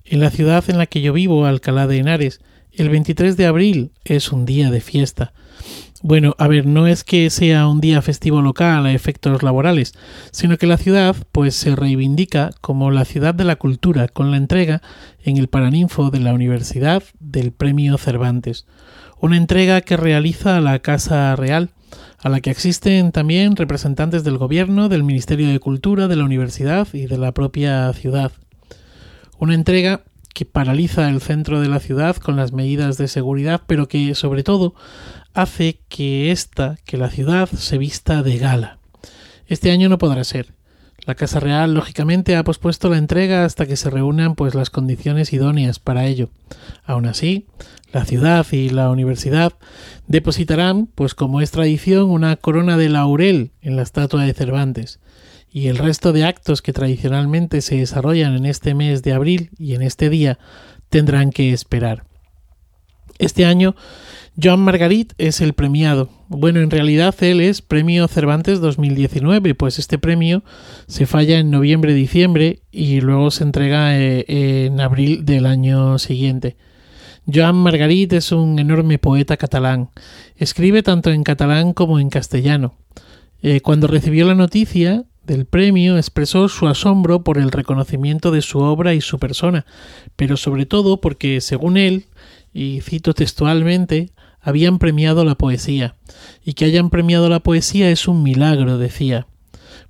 En 0.04 0.18
la 0.18 0.30
ciudad 0.30 0.64
en 0.66 0.78
la 0.78 0.86
que 0.86 1.00
yo 1.00 1.12
vivo, 1.12 1.46
Alcalá 1.46 1.86
de 1.86 1.98
Henares, 1.98 2.40
el 2.72 2.88
23 2.88 3.36
de 3.36 3.46
abril 3.46 3.92
es 4.04 4.32
un 4.32 4.46
día 4.46 4.72
de 4.72 4.80
fiesta. 4.80 5.32
Bueno, 6.06 6.34
a 6.36 6.48
ver, 6.48 6.66
no 6.66 6.86
es 6.86 7.02
que 7.02 7.30
sea 7.30 7.66
un 7.66 7.80
día 7.80 8.02
festivo 8.02 8.42
local 8.42 8.84
a 8.84 8.92
efectos 8.92 9.42
laborales, 9.42 9.94
sino 10.32 10.58
que 10.58 10.66
la 10.66 10.76
ciudad 10.76 11.16
pues 11.32 11.54
se 11.54 11.74
reivindica 11.74 12.50
como 12.60 12.90
la 12.90 13.06
ciudad 13.06 13.34
de 13.34 13.44
la 13.44 13.56
cultura 13.56 14.08
con 14.08 14.30
la 14.30 14.36
entrega 14.36 14.82
en 15.22 15.38
el 15.38 15.48
Paraninfo 15.48 16.10
de 16.10 16.20
la 16.20 16.34
Universidad 16.34 17.02
del 17.20 17.52
Premio 17.52 17.96
Cervantes, 17.96 18.66
una 19.18 19.38
entrega 19.38 19.80
que 19.80 19.96
realiza 19.96 20.60
la 20.60 20.78
Casa 20.80 21.34
Real, 21.36 21.70
a 22.18 22.28
la 22.28 22.42
que 22.42 22.50
asisten 22.50 23.10
también 23.10 23.56
representantes 23.56 24.24
del 24.24 24.36
Gobierno, 24.36 24.90
del 24.90 25.04
Ministerio 25.04 25.48
de 25.48 25.58
Cultura, 25.58 26.06
de 26.06 26.16
la 26.16 26.24
Universidad 26.26 26.86
y 26.92 27.06
de 27.06 27.16
la 27.16 27.32
propia 27.32 27.90
ciudad. 27.94 28.30
Una 29.38 29.54
entrega 29.54 30.02
que 30.34 30.44
paraliza 30.44 31.08
el 31.08 31.22
centro 31.22 31.60
de 31.60 31.68
la 31.68 31.80
ciudad 31.80 32.16
con 32.16 32.36
las 32.36 32.52
medidas 32.52 32.98
de 32.98 33.08
seguridad, 33.08 33.62
pero 33.66 33.88
que 33.88 34.14
sobre 34.14 34.42
todo 34.42 34.74
hace 35.34 35.80
que 35.88 36.30
esta, 36.30 36.78
que 36.84 36.96
la 36.96 37.10
ciudad 37.10 37.48
se 37.50 37.76
vista 37.76 38.22
de 38.22 38.38
gala. 38.38 38.78
Este 39.46 39.70
año 39.70 39.88
no 39.88 39.98
podrá 39.98 40.24
ser. 40.24 40.54
La 41.06 41.14
Casa 41.14 41.38
Real, 41.38 41.74
lógicamente, 41.74 42.34
ha 42.34 42.44
pospuesto 42.44 42.88
la 42.88 42.96
entrega 42.96 43.44
hasta 43.44 43.66
que 43.66 43.76
se 43.76 43.90
reúnan 43.90 44.36
pues 44.36 44.54
las 44.54 44.70
condiciones 44.70 45.34
idóneas 45.34 45.78
para 45.78 46.06
ello. 46.06 46.30
Aún 46.84 47.04
así, 47.04 47.46
la 47.92 48.06
ciudad 48.06 48.46
y 48.52 48.70
la 48.70 48.88
universidad 48.88 49.52
depositarán, 50.06 50.86
pues 50.86 51.14
como 51.14 51.42
es 51.42 51.50
tradición, 51.50 52.08
una 52.08 52.36
corona 52.36 52.78
de 52.78 52.88
laurel 52.88 53.52
en 53.60 53.76
la 53.76 53.82
estatua 53.82 54.24
de 54.24 54.32
Cervantes, 54.32 54.98
y 55.50 55.66
el 55.68 55.76
resto 55.76 56.12
de 56.12 56.24
actos 56.24 56.62
que 56.62 56.72
tradicionalmente 56.72 57.60
se 57.60 57.76
desarrollan 57.76 58.34
en 58.34 58.46
este 58.46 58.74
mes 58.74 59.02
de 59.02 59.12
abril 59.12 59.50
y 59.58 59.74
en 59.74 59.82
este 59.82 60.08
día 60.08 60.38
tendrán 60.88 61.30
que 61.30 61.52
esperar. 61.52 62.04
Este 63.18 63.44
año 63.44 63.76
Joan 64.42 64.60
Margarit 64.60 65.12
es 65.16 65.40
el 65.40 65.52
premiado. 65.52 66.08
Bueno, 66.28 66.60
en 66.60 66.70
realidad 66.70 67.14
él 67.20 67.40
es 67.40 67.62
Premio 67.62 68.08
Cervantes 68.08 68.60
2019, 68.60 69.54
pues 69.54 69.78
este 69.78 69.96
premio 69.96 70.42
se 70.88 71.06
falla 71.06 71.38
en 71.38 71.52
noviembre-diciembre 71.52 72.60
y 72.72 73.00
luego 73.00 73.30
se 73.30 73.44
entrega 73.44 73.96
eh, 73.96 74.24
en 74.66 74.80
abril 74.80 75.24
del 75.24 75.46
año 75.46 76.00
siguiente. 76.00 76.56
Joan 77.32 77.54
Margarit 77.54 78.12
es 78.12 78.32
un 78.32 78.58
enorme 78.58 78.98
poeta 78.98 79.36
catalán. 79.36 79.90
Escribe 80.36 80.82
tanto 80.82 81.10
en 81.10 81.22
catalán 81.22 81.72
como 81.72 82.00
en 82.00 82.10
castellano. 82.10 82.74
Eh, 83.40 83.60
cuando 83.60 83.86
recibió 83.86 84.26
la 84.26 84.34
noticia 84.34 85.04
del 85.24 85.46
premio 85.46 85.96
expresó 85.96 86.48
su 86.48 86.66
asombro 86.66 87.22
por 87.22 87.38
el 87.38 87.52
reconocimiento 87.52 88.32
de 88.32 88.42
su 88.42 88.58
obra 88.58 88.94
y 88.94 89.00
su 89.00 89.20
persona, 89.20 89.64
pero 90.16 90.36
sobre 90.36 90.66
todo 90.66 91.00
porque, 91.00 91.40
según 91.40 91.76
él, 91.76 92.06
y 92.52 92.80
cito 92.82 93.14
textualmente, 93.14 94.10
habían 94.44 94.78
premiado 94.78 95.24
la 95.24 95.34
poesía, 95.34 95.96
y 96.44 96.52
que 96.52 96.66
hayan 96.66 96.90
premiado 96.90 97.28
la 97.28 97.40
poesía 97.40 97.90
es 97.90 98.06
un 98.06 98.22
milagro, 98.22 98.78
decía. 98.78 99.26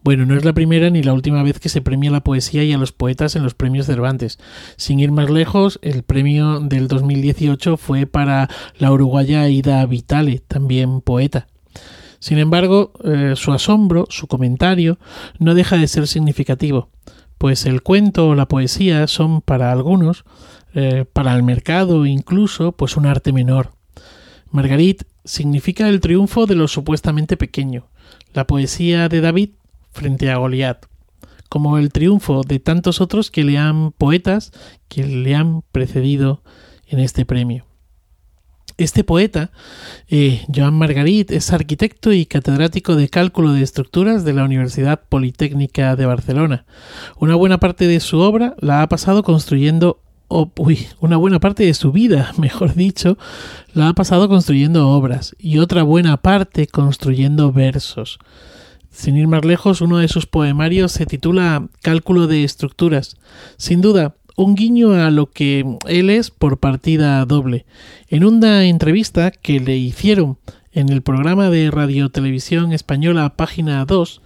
Bueno, 0.02 0.26
no 0.26 0.36
es 0.36 0.44
la 0.44 0.52
primera 0.52 0.90
ni 0.90 1.02
la 1.02 1.14
última 1.14 1.42
vez 1.42 1.58
que 1.58 1.70
se 1.70 1.80
premia 1.80 2.10
la 2.10 2.22
poesía 2.22 2.62
y 2.62 2.72
a 2.72 2.78
los 2.78 2.92
poetas 2.92 3.36
en 3.36 3.42
los 3.42 3.54
premios 3.54 3.86
Cervantes. 3.86 4.38
Sin 4.76 5.00
ir 5.00 5.10
más 5.12 5.30
lejos, 5.30 5.78
el 5.82 6.02
premio 6.02 6.60
del 6.60 6.88
2018 6.88 7.78
fue 7.78 8.06
para 8.06 8.48
la 8.78 8.92
uruguaya 8.92 9.48
Ida 9.48 9.84
Vitale, 9.86 10.40
también 10.46 11.00
poeta. 11.00 11.46
Sin 12.18 12.38
embargo, 12.38 12.92
eh, 13.02 13.32
su 13.34 13.52
asombro, 13.52 14.06
su 14.10 14.26
comentario, 14.26 14.98
no 15.38 15.54
deja 15.54 15.76
de 15.76 15.88
ser 15.88 16.06
significativo, 16.06 16.90
pues 17.38 17.66
el 17.66 17.82
cuento 17.82 18.28
o 18.28 18.34
la 18.34 18.46
poesía 18.46 19.06
son 19.06 19.40
para 19.40 19.72
algunos, 19.72 20.24
eh, 20.74 21.04
para 21.10 21.34
el 21.34 21.42
mercado 21.42 22.06
incluso, 22.06 22.72
pues 22.72 22.96
un 22.96 23.06
arte 23.06 23.32
menor, 23.32 23.72
Margarit 24.54 25.02
significa 25.24 25.88
el 25.88 25.98
triunfo 25.98 26.46
de 26.46 26.54
lo 26.54 26.68
supuestamente 26.68 27.36
pequeño, 27.36 27.88
la 28.34 28.46
poesía 28.46 29.08
de 29.08 29.20
David 29.20 29.50
frente 29.90 30.30
a 30.30 30.36
Goliat, 30.36 30.86
como 31.48 31.76
el 31.76 31.90
triunfo 31.90 32.42
de 32.42 32.60
tantos 32.60 33.00
otros 33.00 33.32
que 33.32 33.42
le 33.42 33.58
han 33.58 33.90
poetas 33.90 34.52
que 34.86 35.04
le 35.08 35.34
han 35.34 35.62
precedido 35.72 36.44
en 36.86 37.00
este 37.00 37.26
premio. 37.26 37.66
Este 38.78 39.02
poeta, 39.02 39.50
eh, 40.08 40.44
Joan 40.54 40.74
Margarit, 40.74 41.32
es 41.32 41.52
arquitecto 41.52 42.12
y 42.12 42.24
catedrático 42.24 42.94
de 42.94 43.08
cálculo 43.08 43.54
de 43.54 43.62
estructuras 43.64 44.24
de 44.24 44.34
la 44.34 44.44
Universidad 44.44 45.02
Politécnica 45.08 45.96
de 45.96 46.06
Barcelona. 46.06 46.64
Una 47.18 47.34
buena 47.34 47.58
parte 47.58 47.88
de 47.88 47.98
su 47.98 48.20
obra 48.20 48.54
la 48.60 48.82
ha 48.82 48.88
pasado 48.88 49.24
construyendo 49.24 50.03
uy, 50.28 50.86
una 51.00 51.16
buena 51.16 51.40
parte 51.40 51.64
de 51.64 51.74
su 51.74 51.92
vida, 51.92 52.32
mejor 52.38 52.74
dicho, 52.74 53.18
la 53.72 53.88
ha 53.88 53.92
pasado 53.92 54.28
construyendo 54.28 54.88
obras 54.88 55.34
y 55.38 55.58
otra 55.58 55.82
buena 55.82 56.16
parte 56.16 56.66
construyendo 56.66 57.52
versos. 57.52 58.18
Sin 58.90 59.16
ir 59.16 59.26
más 59.26 59.44
lejos, 59.44 59.80
uno 59.80 59.98
de 59.98 60.08
sus 60.08 60.26
poemarios 60.26 60.92
se 60.92 61.04
titula 61.04 61.68
Cálculo 61.82 62.28
de 62.28 62.44
estructuras. 62.44 63.16
Sin 63.56 63.80
duda, 63.80 64.14
un 64.36 64.54
guiño 64.54 64.92
a 64.92 65.10
lo 65.10 65.30
que 65.30 65.64
él 65.88 66.10
es 66.10 66.30
por 66.30 66.58
partida 66.58 67.24
doble. 67.24 67.66
En 68.08 68.24
una 68.24 68.64
entrevista 68.66 69.32
que 69.32 69.58
le 69.58 69.76
hicieron 69.76 70.38
en 70.72 70.90
el 70.90 71.02
programa 71.02 71.50
de 71.50 71.70
radiotelevisión 71.70 72.72
española 72.72 73.34
Página 73.36 73.84
2, 73.84 74.22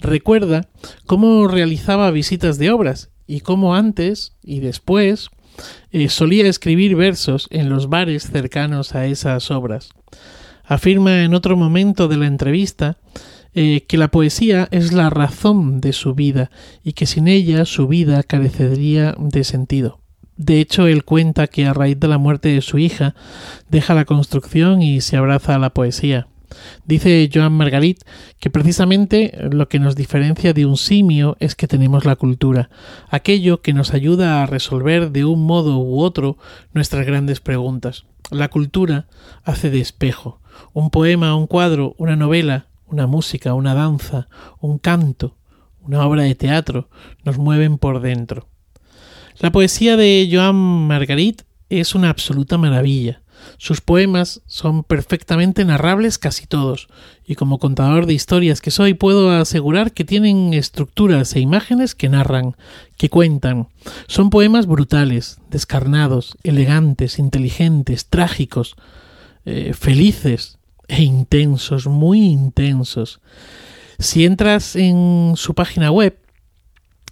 recuerda 0.00 0.68
cómo 1.06 1.46
realizaba 1.48 2.10
visitas 2.10 2.58
de 2.58 2.70
obras 2.70 3.10
y 3.26 3.40
cómo 3.40 3.74
antes 3.74 4.34
y 4.42 4.60
después 4.60 5.30
eh, 5.92 6.08
solía 6.08 6.46
escribir 6.46 6.96
versos 6.96 7.48
en 7.50 7.68
los 7.68 7.88
bares 7.88 8.30
cercanos 8.30 8.94
a 8.94 9.06
esas 9.06 9.50
obras. 9.50 9.90
Afirma 10.64 11.24
en 11.24 11.34
otro 11.34 11.56
momento 11.56 12.08
de 12.08 12.16
la 12.16 12.26
entrevista 12.26 12.98
eh, 13.52 13.84
que 13.88 13.98
la 13.98 14.08
poesía 14.08 14.68
es 14.70 14.92
la 14.92 15.10
razón 15.10 15.80
de 15.80 15.92
su 15.92 16.14
vida 16.14 16.50
y 16.84 16.92
que 16.92 17.06
sin 17.06 17.26
ella 17.26 17.64
su 17.64 17.88
vida 17.88 18.22
carecería 18.22 19.16
de 19.18 19.42
sentido. 19.42 20.00
De 20.36 20.60
hecho, 20.60 20.86
él 20.86 21.04
cuenta 21.04 21.48
que 21.48 21.66
a 21.66 21.74
raíz 21.74 22.00
de 22.00 22.08
la 22.08 22.16
muerte 22.16 22.48
de 22.48 22.62
su 22.62 22.78
hija 22.78 23.14
deja 23.68 23.94
la 23.94 24.06
construcción 24.06 24.80
y 24.80 25.02
se 25.02 25.16
abraza 25.16 25.54
a 25.54 25.58
la 25.58 25.74
poesía. 25.74 26.28
Dice 26.84 27.28
Joan 27.32 27.52
Margarit 27.52 28.02
que 28.38 28.50
precisamente 28.50 29.32
lo 29.50 29.68
que 29.68 29.78
nos 29.78 29.96
diferencia 29.96 30.52
de 30.52 30.66
un 30.66 30.76
simio 30.76 31.36
es 31.40 31.54
que 31.54 31.68
tenemos 31.68 32.04
la 32.04 32.16
cultura, 32.16 32.70
aquello 33.08 33.62
que 33.62 33.72
nos 33.72 33.94
ayuda 33.94 34.42
a 34.42 34.46
resolver 34.46 35.10
de 35.10 35.24
un 35.24 35.44
modo 35.44 35.78
u 35.78 36.00
otro 36.00 36.38
nuestras 36.72 37.06
grandes 37.06 37.40
preguntas. 37.40 38.04
La 38.30 38.48
cultura 38.48 39.06
hace 39.44 39.70
de 39.70 39.80
espejo. 39.80 40.40
Un 40.72 40.90
poema, 40.90 41.34
un 41.34 41.46
cuadro, 41.46 41.94
una 41.98 42.16
novela, 42.16 42.66
una 42.86 43.06
música, 43.06 43.54
una 43.54 43.74
danza, 43.74 44.28
un 44.60 44.78
canto, 44.78 45.36
una 45.80 46.06
obra 46.06 46.22
de 46.22 46.34
teatro 46.34 46.88
nos 47.24 47.38
mueven 47.38 47.78
por 47.78 48.00
dentro. 48.00 48.48
La 49.38 49.50
poesía 49.52 49.96
de 49.96 50.28
Joan 50.30 50.54
Margarit 50.54 51.42
es 51.70 51.94
una 51.94 52.10
absoluta 52.10 52.58
maravilla. 52.58 53.22
Sus 53.58 53.80
poemas 53.80 54.40
son 54.46 54.84
perfectamente 54.84 55.64
narrables 55.64 56.18
casi 56.18 56.46
todos, 56.46 56.88
y 57.26 57.34
como 57.34 57.58
contador 57.58 58.06
de 58.06 58.14
historias 58.14 58.60
que 58.60 58.70
soy 58.70 58.94
puedo 58.94 59.30
asegurar 59.30 59.92
que 59.92 60.04
tienen 60.04 60.54
estructuras 60.54 61.34
e 61.36 61.40
imágenes 61.40 61.94
que 61.94 62.08
narran, 62.08 62.56
que 62.96 63.08
cuentan. 63.08 63.68
Son 64.06 64.30
poemas 64.30 64.66
brutales, 64.66 65.38
descarnados, 65.50 66.36
elegantes, 66.42 67.18
inteligentes, 67.18 68.06
trágicos, 68.06 68.76
eh, 69.44 69.72
felices 69.74 70.58
e 70.88 71.02
intensos, 71.02 71.86
muy 71.86 72.20
intensos. 72.20 73.20
Si 73.98 74.24
entras 74.24 74.76
en 74.76 75.34
su 75.36 75.54
página 75.54 75.90
web, 75.90 76.16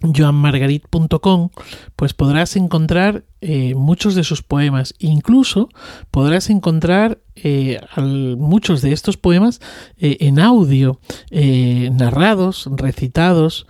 joanmargarit.com, 0.01 1.49
pues 1.95 2.13
podrás 2.13 2.55
encontrar 2.55 3.25
eh, 3.41 3.73
muchos 3.75 4.15
de 4.15 4.23
sus 4.25 4.41
poemas. 4.41 4.95
Incluso 4.99 5.69
podrás 6.11 6.49
encontrar 6.49 7.19
eh, 7.35 7.79
muchos 7.95 8.81
de 8.81 8.91
estos 8.91 9.15
poemas 9.15 9.61
eh, 9.97 10.17
en 10.21 10.39
audio, 10.39 10.99
narrados, 11.31 12.69
recitados 12.75 13.65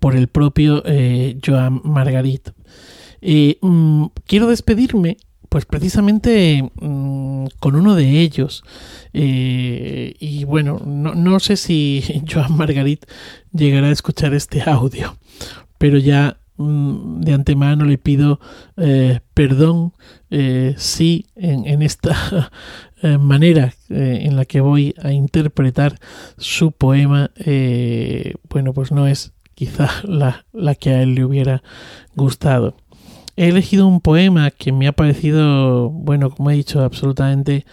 por 0.00 0.16
el 0.16 0.28
propio 0.28 0.82
Joan 1.44 1.80
Margarit. 1.84 2.50
Mm, 3.60 4.06
quiero 4.26 4.48
despedirme 4.48 5.16
pues 5.48 5.64
precisamente 5.64 6.68
mm, 6.74 7.46
con 7.60 7.76
uno 7.76 7.94
de 7.94 8.20
ellos. 8.20 8.64
y 9.12 10.44
bueno, 10.44 10.80
no, 10.84 11.14
no, 11.14 11.38
sé 11.38 11.56
si 11.56 12.02
Joan 12.30 12.56
Margarit 12.56 13.06
llegará 13.52 13.86
a 13.86 13.92
escuchar 13.92 14.34
este 14.34 14.62
audio, 14.62 15.16
pero 15.78 15.98
ya 15.98 16.38
mm, 16.56 17.20
de 17.20 17.32
antemano 17.32 17.84
le 17.84 17.98
pido 17.98 18.40
eh, 18.76 19.20
perdón 19.34 19.92
eh, 20.30 20.74
si 20.76 21.26
en, 21.36 21.82
esta 21.82 22.50
eh, 23.02 23.18
manera 23.18 23.74
en 23.88 24.36
la 24.36 24.44
que 24.44 24.60
voy 24.60 24.94
a 25.02 25.12
interpretar 25.12 25.98
su 26.38 26.72
poema, 26.72 27.30
bueno, 28.50 28.72
pues 28.72 28.90
no 28.92 29.06
es 29.06 29.32
quizá 29.54 29.88
la, 30.04 30.46
la 30.52 30.74
que 30.74 30.90
a 30.90 31.02
él 31.02 31.14
le 31.14 31.24
hubiera 31.24 31.62
gustado. 32.14 32.76
He 33.38 33.48
elegido 33.48 33.86
un 33.86 34.00
poema 34.00 34.50
que 34.50 34.72
me 34.72 34.88
ha 34.88 34.92
parecido, 34.92 35.90
bueno, 35.90 36.30
como 36.30 36.50
he 36.50 36.54
dicho, 36.54 36.82
absolutamente 36.82 37.66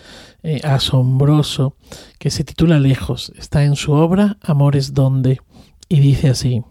asombroso, 0.62 1.77
que 2.19 2.31
se 2.31 2.43
titula 2.43 2.79
Lejos. 2.79 3.31
Está 3.38 3.63
en 3.63 3.77
su 3.77 3.93
obra 3.93 4.38
Amores 4.41 4.93
donde 4.93 5.39
y 5.88 6.00
dice 6.00 6.29
así. 6.29 6.63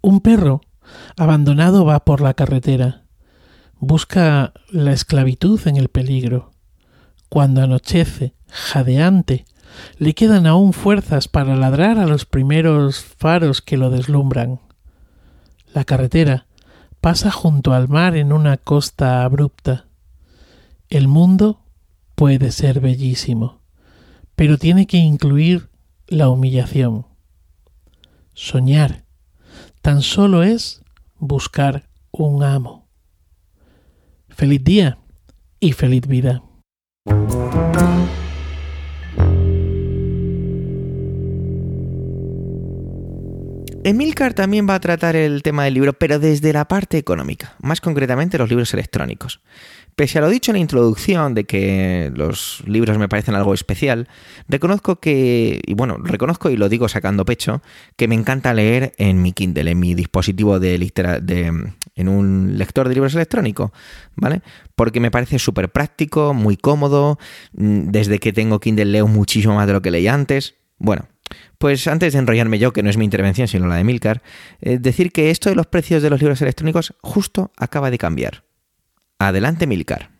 Un 0.00 0.20
perro 0.20 0.60
abandonado 1.16 1.84
va 1.84 2.04
por 2.04 2.20
la 2.20 2.34
carretera. 2.34 3.04
Busca 3.78 4.52
la 4.70 4.92
esclavitud 4.92 5.60
en 5.66 5.76
el 5.76 5.88
peligro. 5.88 6.52
Cuando 7.28 7.62
anochece, 7.62 8.34
jadeante, 8.48 9.44
le 9.98 10.14
quedan 10.14 10.46
aún 10.46 10.72
fuerzas 10.72 11.28
para 11.28 11.56
ladrar 11.56 11.98
a 11.98 12.06
los 12.06 12.24
primeros 12.24 13.04
faros 13.04 13.60
que 13.62 13.76
lo 13.76 13.90
deslumbran. 13.90 14.60
La 15.74 15.84
carretera 15.84 16.46
pasa 17.00 17.30
junto 17.30 17.72
al 17.72 17.88
mar 17.88 18.16
en 18.16 18.32
una 18.32 18.56
costa 18.56 19.22
abrupta. 19.24 19.86
El 20.88 21.08
mundo 21.08 21.60
puede 22.14 22.52
ser 22.52 22.80
bellísimo, 22.80 23.60
pero 24.34 24.56
tiene 24.56 24.86
que 24.86 24.96
incluir 24.96 25.68
la 26.06 26.28
humillación. 26.28 27.06
Soñar 28.32 29.05
tan 29.86 30.02
solo 30.02 30.42
es 30.42 30.82
buscar 31.16 31.88
un 32.10 32.42
amo. 32.42 32.88
Feliz 34.28 34.64
día 34.64 34.98
y 35.60 35.74
feliz 35.74 36.08
vida. 36.08 36.42
Emilcar 43.84 44.34
también 44.34 44.68
va 44.68 44.74
a 44.74 44.80
tratar 44.80 45.14
el 45.14 45.44
tema 45.44 45.62
del 45.62 45.74
libro, 45.74 45.92
pero 45.92 46.18
desde 46.18 46.52
la 46.52 46.66
parte 46.66 46.98
económica, 46.98 47.54
más 47.62 47.80
concretamente 47.80 48.38
los 48.38 48.48
libros 48.48 48.74
electrónicos. 48.74 49.40
Pese 49.96 50.18
a 50.18 50.20
lo 50.20 50.28
dicho 50.28 50.50
en 50.50 50.56
la 50.56 50.60
introducción 50.60 51.32
de 51.32 51.44
que 51.44 52.12
los 52.14 52.62
libros 52.66 52.98
me 52.98 53.08
parecen 53.08 53.34
algo 53.34 53.54
especial, 53.54 54.08
reconozco 54.46 54.96
que, 54.96 55.62
y 55.66 55.72
bueno, 55.72 55.96
reconozco 55.96 56.50
y 56.50 56.58
lo 56.58 56.68
digo 56.68 56.86
sacando 56.90 57.24
pecho, 57.24 57.62
que 57.96 58.06
me 58.06 58.14
encanta 58.14 58.52
leer 58.52 58.92
en 58.98 59.22
mi 59.22 59.32
Kindle, 59.32 59.70
en 59.70 59.78
mi 59.78 59.94
dispositivo 59.94 60.60
de, 60.60 60.78
de 61.22 61.72
en 61.94 62.08
un 62.08 62.58
lector 62.58 62.88
de 62.88 62.94
libros 62.94 63.14
electrónico, 63.14 63.72
¿vale? 64.16 64.42
Porque 64.74 65.00
me 65.00 65.10
parece 65.10 65.38
súper 65.38 65.70
práctico, 65.72 66.34
muy 66.34 66.58
cómodo, 66.58 67.18
mm, 67.54 67.88
desde 67.90 68.18
que 68.18 68.34
tengo 68.34 68.60
Kindle 68.60 68.84
leo 68.84 69.06
muchísimo 69.06 69.54
más 69.54 69.66
de 69.66 69.72
lo 69.72 69.80
que 69.80 69.90
leía 69.90 70.12
antes. 70.12 70.56
Bueno, 70.76 71.08
pues 71.56 71.86
antes 71.86 72.12
de 72.12 72.18
enrollarme 72.18 72.58
yo, 72.58 72.74
que 72.74 72.82
no 72.82 72.90
es 72.90 72.98
mi 72.98 73.06
intervención, 73.06 73.48
sino 73.48 73.66
la 73.66 73.76
de 73.76 73.84
Milcar, 73.84 74.22
eh, 74.60 74.76
decir 74.78 75.10
que 75.10 75.30
esto 75.30 75.48
de 75.48 75.56
los 75.56 75.66
precios 75.66 76.02
de 76.02 76.10
los 76.10 76.20
libros 76.20 76.42
electrónicos 76.42 76.94
justo 77.00 77.50
acaba 77.56 77.90
de 77.90 77.96
cambiar. 77.96 78.45
Adelante, 79.18 79.66
Milcar. 79.66 80.10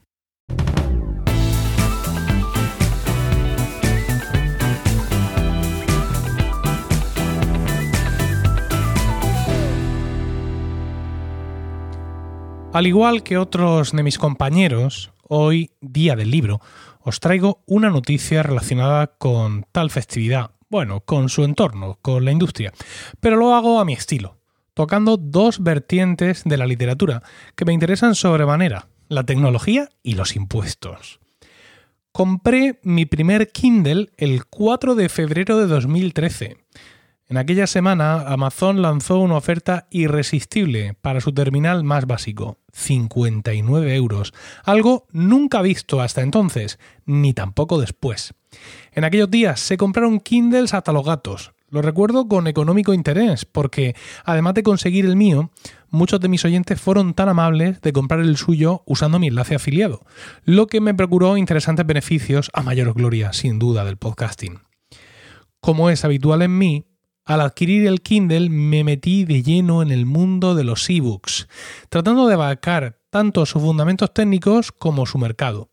Al 12.73 12.87
igual 12.87 13.23
que 13.23 13.37
otros 13.37 13.93
de 13.93 14.03
mis 14.03 14.19
compañeros, 14.19 15.13
hoy, 15.23 15.71
día 15.81 16.17
del 16.17 16.31
libro, 16.31 16.61
os 17.01 17.21
traigo 17.21 17.63
una 17.67 17.91
noticia 17.91 18.43
relacionada 18.43 19.07
con 19.19 19.67
tal 19.73 19.91
festividad, 19.91 20.53
bueno, 20.69 21.01
con 21.01 21.29
su 21.29 21.45
entorno, 21.45 21.99
con 22.01 22.25
la 22.25 22.33
industria, 22.33 22.73
pero 23.21 23.37
lo 23.37 23.55
hago 23.55 23.79
a 23.79 23.85
mi 23.85 23.93
estilo, 23.93 24.36
tocando 24.77 25.17
dos 25.17 25.63
vertientes 25.63 26.43
de 26.45 26.59
la 26.59 26.67
literatura 26.67 27.23
que 27.55 27.65
me 27.65 27.73
interesan 27.73 28.15
sobremanera, 28.15 28.89
la 29.09 29.25
tecnología 29.25 29.89
y 30.03 30.17
los 30.17 30.37
impuestos. 30.37 31.19
Compré 32.13 32.79
mi 32.83 33.07
primer 33.07 33.51
Kindle 33.53 34.11
el 34.19 34.45
4 34.45 34.95
de 34.95 35.09
febrero 35.09 35.57
de 35.57 35.67
2013. 35.67 36.59
En 37.29 37.39
aquella 37.39 37.67
semana, 37.67 38.21
Amazon 38.21 38.83
lanzó 38.83 39.19
una 39.19 39.39
oferta 39.39 39.87
irresistible 39.91 40.95
para 41.01 41.23
su 41.23 41.33
terminal 41.33 41.83
más 41.83 42.07
básico, 42.07 42.59
59 42.75 43.97
euros, 43.97 44.35
algo 44.63 45.07
nunca 45.11 45.63
visto 45.63 46.03
hasta 46.03 46.21
entonces, 46.21 46.79
ni 47.07 47.33
tampoco 47.33 47.81
después. 47.81 48.35
En 48.93 49.05
aquellos 49.05 49.31
días 49.31 49.59
se 49.59 49.79
compraron 49.79 50.21
Kindles 50.21 50.75
hasta 50.75 50.93
los 50.93 51.07
gatos, 51.07 51.55
lo 51.69 51.83
recuerdo 51.83 52.29
con 52.29 52.47
económico 52.47 52.95
interés, 52.95 53.45
porque 53.45 53.95
además 54.25 54.55
de 54.55 54.63
conseguir 54.63 55.05
el 55.05 55.17
mío, 55.17 55.51
muchos 55.91 56.21
de 56.21 56.29
mis 56.29 56.45
oyentes 56.45 56.81
fueron 56.81 57.15
tan 57.15 57.29
amables 57.29 57.81
de 57.81 57.93
comprar 57.93 58.21
el 58.21 58.37
suyo 58.37 58.83
usando 58.87 59.19
mi 59.19 59.29
enlace 59.29 59.55
afiliado, 59.55 60.03
lo 60.45 60.67
que 60.67 60.81
me 60.81 60.95
procuró 60.95 61.37
interesantes 61.37 61.87
beneficios 61.87 62.51
a 62.53 62.63
mayor 62.63 62.95
gloria, 62.95 63.33
sin 63.33 63.59
duda, 63.59 63.85
del 63.85 63.97
podcasting. 63.97 64.61
Como 65.61 65.91
es 65.91 66.05
habitual 66.05 66.43
en 66.43 66.57
mí, 66.57 66.87
al 67.25 67.41
adquirir 67.41 67.89
el 67.89 68.03
Kindle 68.03 68.51
me 68.51 68.85
metí 68.85 69.25
de 69.25 69.43
lleno 69.43 69.83
en 69.83 69.91
el 69.91 70.07
mundo 70.07 70.55
de 70.55 70.63
los 70.63 70.89
ebooks, 70.89 71.49
tratando 71.89 72.29
de 72.29 72.35
abarcar 72.35 73.01
tanto 73.11 73.45
sus 73.47 73.61
fundamentos 73.61 74.15
técnicos 74.15 74.71
como 74.71 75.07
su 75.07 75.19
mercado 75.19 75.71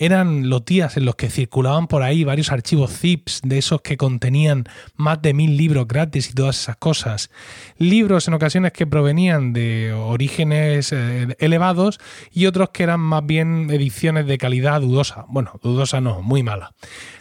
eran 0.00 0.48
los 0.48 0.64
días 0.64 0.96
en 0.96 1.04
los 1.04 1.14
que 1.14 1.28
circulaban 1.28 1.86
por 1.86 2.02
ahí 2.02 2.24
varios 2.24 2.50
archivos 2.50 2.90
zips 2.90 3.42
de 3.44 3.58
esos 3.58 3.82
que 3.82 3.98
contenían 3.98 4.64
más 4.96 5.20
de 5.20 5.34
mil 5.34 5.58
libros 5.58 5.86
gratis 5.86 6.30
y 6.30 6.32
todas 6.32 6.58
esas 6.58 6.76
cosas. 6.76 7.30
Libros 7.76 8.26
en 8.26 8.32
ocasiones 8.32 8.72
que 8.72 8.86
provenían 8.86 9.52
de 9.52 9.92
orígenes 9.92 10.92
eh, 10.92 11.36
elevados 11.38 12.00
y 12.32 12.46
otros 12.46 12.70
que 12.70 12.82
eran 12.82 13.00
más 13.00 13.26
bien 13.26 13.70
ediciones 13.70 14.26
de 14.26 14.38
calidad 14.38 14.80
dudosa. 14.80 15.26
Bueno, 15.28 15.60
dudosa 15.62 16.00
no, 16.00 16.22
muy 16.22 16.42
mala. 16.42 16.72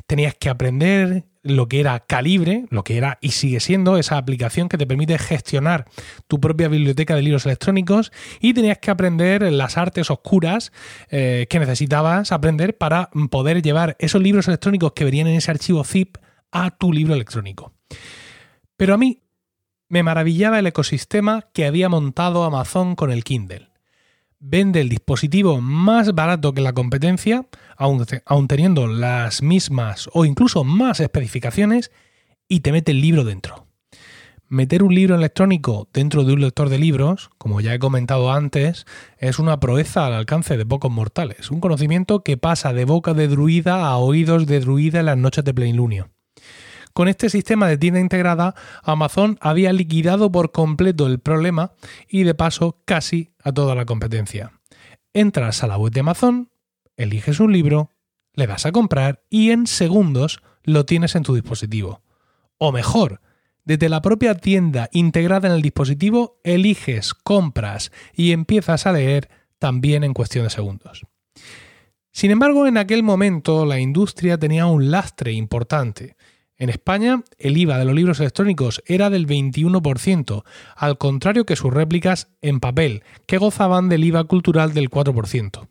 Tenías 0.08 0.36
que 0.36 0.50
aprender 0.50 1.26
lo 1.44 1.68
que 1.68 1.80
era 1.80 2.00
Calibre, 2.02 2.66
lo 2.70 2.84
que 2.84 2.98
era 2.98 3.18
y 3.22 3.32
sigue 3.32 3.60
siendo 3.60 3.98
esa 3.98 4.18
aplicación 4.18 4.70
que 4.70 4.78
te 4.78 4.86
permite 4.86 5.18
gestionar 5.18 5.86
tu 6.28 6.40
propia 6.40 6.68
biblioteca 6.68 7.16
de 7.16 7.22
libros 7.22 7.46
electrónicos 7.46 8.12
y 8.40 8.54
tenías 8.54 8.80
que 8.80 8.92
aprender 8.92 9.42
las 9.52 9.78
artes 9.78 10.12
oscuras 10.12 10.72
eh, 11.10 11.48
que 11.50 11.60
necesitabas 11.60 12.32
aprender 12.32 12.78
para 12.78 13.10
poder 13.30 13.62
llevar 13.62 13.96
esos 14.00 14.22
libros 14.22 14.48
electrónicos 14.48 14.94
que 14.94 15.06
venían 15.06 15.28
en 15.28 15.36
ese 15.36 15.52
archivo 15.52 15.84
zip 15.84 16.18
a 16.52 16.72
tu 16.72 16.92
libro 16.92 17.14
electrónico. 17.14 17.74
Pero 18.76 18.94
a 18.94 18.98
mí 18.98 19.22
me 19.88 20.04
maravillaba 20.04 20.60
el 20.60 20.68
ecosistema 20.68 21.48
que 21.54 21.66
había 21.66 21.90
montado 21.90 22.44
Amazon 22.44 22.96
con 22.96 23.12
el 23.12 23.24
Kindle 23.24 23.69
vende 24.40 24.82
el 24.82 24.90
dispositivo 24.90 25.62
más 25.62 26.14
barato 26.14 26.54
que 26.54 26.62
la 26.62 26.74
competencia, 26.74 27.46
aun, 27.78 28.48
teniendo 28.48 28.88
las 28.88 29.42
mismas 29.42 30.10
o 30.14 30.26
incluso 30.26 30.64
más 30.64 31.00
especificaciones, 31.00 31.92
y 32.48 32.62
te 32.62 32.72
mete 32.72 32.92
el 32.92 33.02
libro 33.02 33.24
dentro. 33.24 33.68
Meter 34.48 34.82
un 34.82 34.96
libro 34.96 35.14
electrónico 35.14 35.88
dentro 35.94 36.24
de 36.24 36.34
un 36.34 36.42
lector 36.42 36.70
de 36.70 36.80
libros, 36.80 37.30
como 37.38 37.62
ya 37.62 37.76
he 37.76 37.80
comentado 37.80 38.32
antes, 38.32 38.86
es 39.20 39.38
una 39.38 39.60
proeza 39.60 40.08
al 40.08 40.14
alcance 40.14 40.58
de 40.58 40.66
pocos 40.66 40.90
mortales, 40.90 41.52
un 41.52 41.60
conocimiento 41.60 42.24
que 42.24 42.38
pasa 42.38 42.74
de 42.74 42.86
boca 42.86 43.14
de 43.14 43.28
druida 43.28 43.86
a 43.86 43.98
oídos 43.98 44.48
de 44.48 44.60
druida 44.60 45.02
en 45.02 45.06
las 45.06 45.18
noches 45.18 45.44
de 45.44 45.54
plenilunio. 45.54 46.10
Con 46.94 47.08
este 47.08 47.30
sistema 47.30 47.68
de 47.68 47.78
tienda 47.78 48.00
integrada, 48.00 48.56
Amazon 48.84 49.38
había 49.42 49.72
liquidado 49.74 50.32
por 50.32 50.52
completo 50.52 51.08
el 51.08 51.20
problema 51.20 51.74
y 52.08 52.24
de 52.24 52.36
paso 52.36 52.82
casi 52.86 53.32
a 53.44 53.52
toda 53.52 53.76
la 53.76 53.86
competencia. 53.86 54.60
Entras 55.14 55.64
a 55.64 55.68
la 55.68 55.78
web 55.78 55.94
de 55.94 56.02
Amazon, 56.02 56.50
eliges 56.98 57.40
un 57.40 57.54
libro, 57.54 57.92
le 58.34 58.48
das 58.48 58.66
a 58.66 58.72
comprar 58.72 59.24
y 59.30 59.52
en 59.52 59.68
segundos 59.68 60.42
lo 60.64 60.86
tienes 60.86 61.16
en 61.16 61.24
tu 61.24 61.34
dispositivo. 61.34 62.02
O 62.58 62.72
mejor, 62.72 63.22
desde 63.64 63.90
la 63.90 64.02
propia 64.02 64.36
tienda 64.36 64.90
integrada 64.92 65.48
en 65.48 65.54
el 65.54 65.62
dispositivo, 65.62 66.40
eliges, 66.44 67.14
compras 67.14 67.92
y 68.14 68.32
empiezas 68.32 68.86
a 68.86 68.92
leer 68.92 69.30
también 69.58 70.04
en 70.04 70.14
cuestión 70.14 70.46
de 70.46 70.50
segundos. 70.50 71.06
Sin 72.12 72.32
embargo, 72.32 72.68
en 72.68 72.78
aquel 72.78 73.04
momento 73.04 73.66
la 73.66 73.80
industria 73.80 74.38
tenía 74.38 74.66
un 74.66 74.92
lastre 74.92 75.32
importante 75.34 76.18
en 76.60 76.70
España, 76.70 77.24
el 77.38 77.58
IVA 77.58 77.78
de 77.78 77.86
los 77.86 77.96
libros 77.96 78.20
electrónicos 78.20 78.84
era 78.86 79.10
del 79.10 79.26
21%, 79.26 80.44
al 80.76 80.98
contrario 80.98 81.46
que 81.46 81.56
sus 81.56 81.74
réplicas 81.74 82.28
en 82.42 82.60
papel, 82.60 83.04
que 83.26 83.38
gozaban 83.38 83.88
del 83.88 84.04
IVA 84.04 84.26
cultural 84.26 84.74
del 84.74 84.90
4%. 84.90 85.68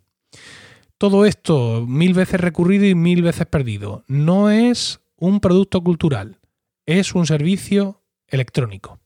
Todo 0.97 1.27
esto 1.27 1.85
mil 1.87 2.15
veces 2.15 2.41
recurrido 2.41 2.87
y 2.87 2.95
mil 2.95 3.23
veces 3.23 3.47
perdido. 3.47 4.03
No 4.09 4.51
es 4.51 5.01
un 5.17 5.41
producto 5.41 5.83
cultural, 5.83 6.39
es 6.87 7.15
un 7.15 7.27
servicio 7.27 8.01
electrónico. 8.27 8.99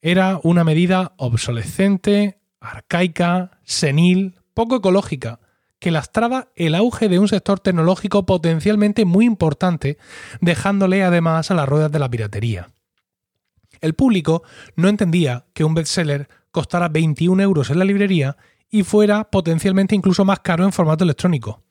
Era 0.00 0.38
una 0.44 0.62
medida 0.62 1.14
obsolescente, 1.16 2.38
arcaica, 2.60 3.58
senil, 3.64 4.36
poco 4.54 4.76
ecológica, 4.76 5.40
que 5.84 5.90
lastraba 5.90 6.48
el 6.56 6.74
auge 6.74 7.10
de 7.10 7.18
un 7.18 7.28
sector 7.28 7.60
tecnológico 7.60 8.24
potencialmente 8.24 9.04
muy 9.04 9.26
importante, 9.26 9.98
dejándole 10.40 11.04
además 11.04 11.50
a 11.50 11.54
las 11.54 11.68
ruedas 11.68 11.92
de 11.92 11.98
la 11.98 12.08
piratería. 12.08 12.70
El 13.82 13.92
público 13.92 14.44
no 14.76 14.88
entendía 14.88 15.44
que 15.52 15.62
un 15.62 15.74
bestseller 15.74 16.30
costara 16.52 16.88
21 16.88 17.42
euros 17.42 17.68
en 17.68 17.78
la 17.78 17.84
librería 17.84 18.38
y 18.70 18.82
fuera 18.82 19.24
potencialmente 19.24 19.94
incluso 19.94 20.24
más 20.24 20.40
caro 20.40 20.64
en 20.64 20.72
formato 20.72 21.04
electrónico. 21.04 21.62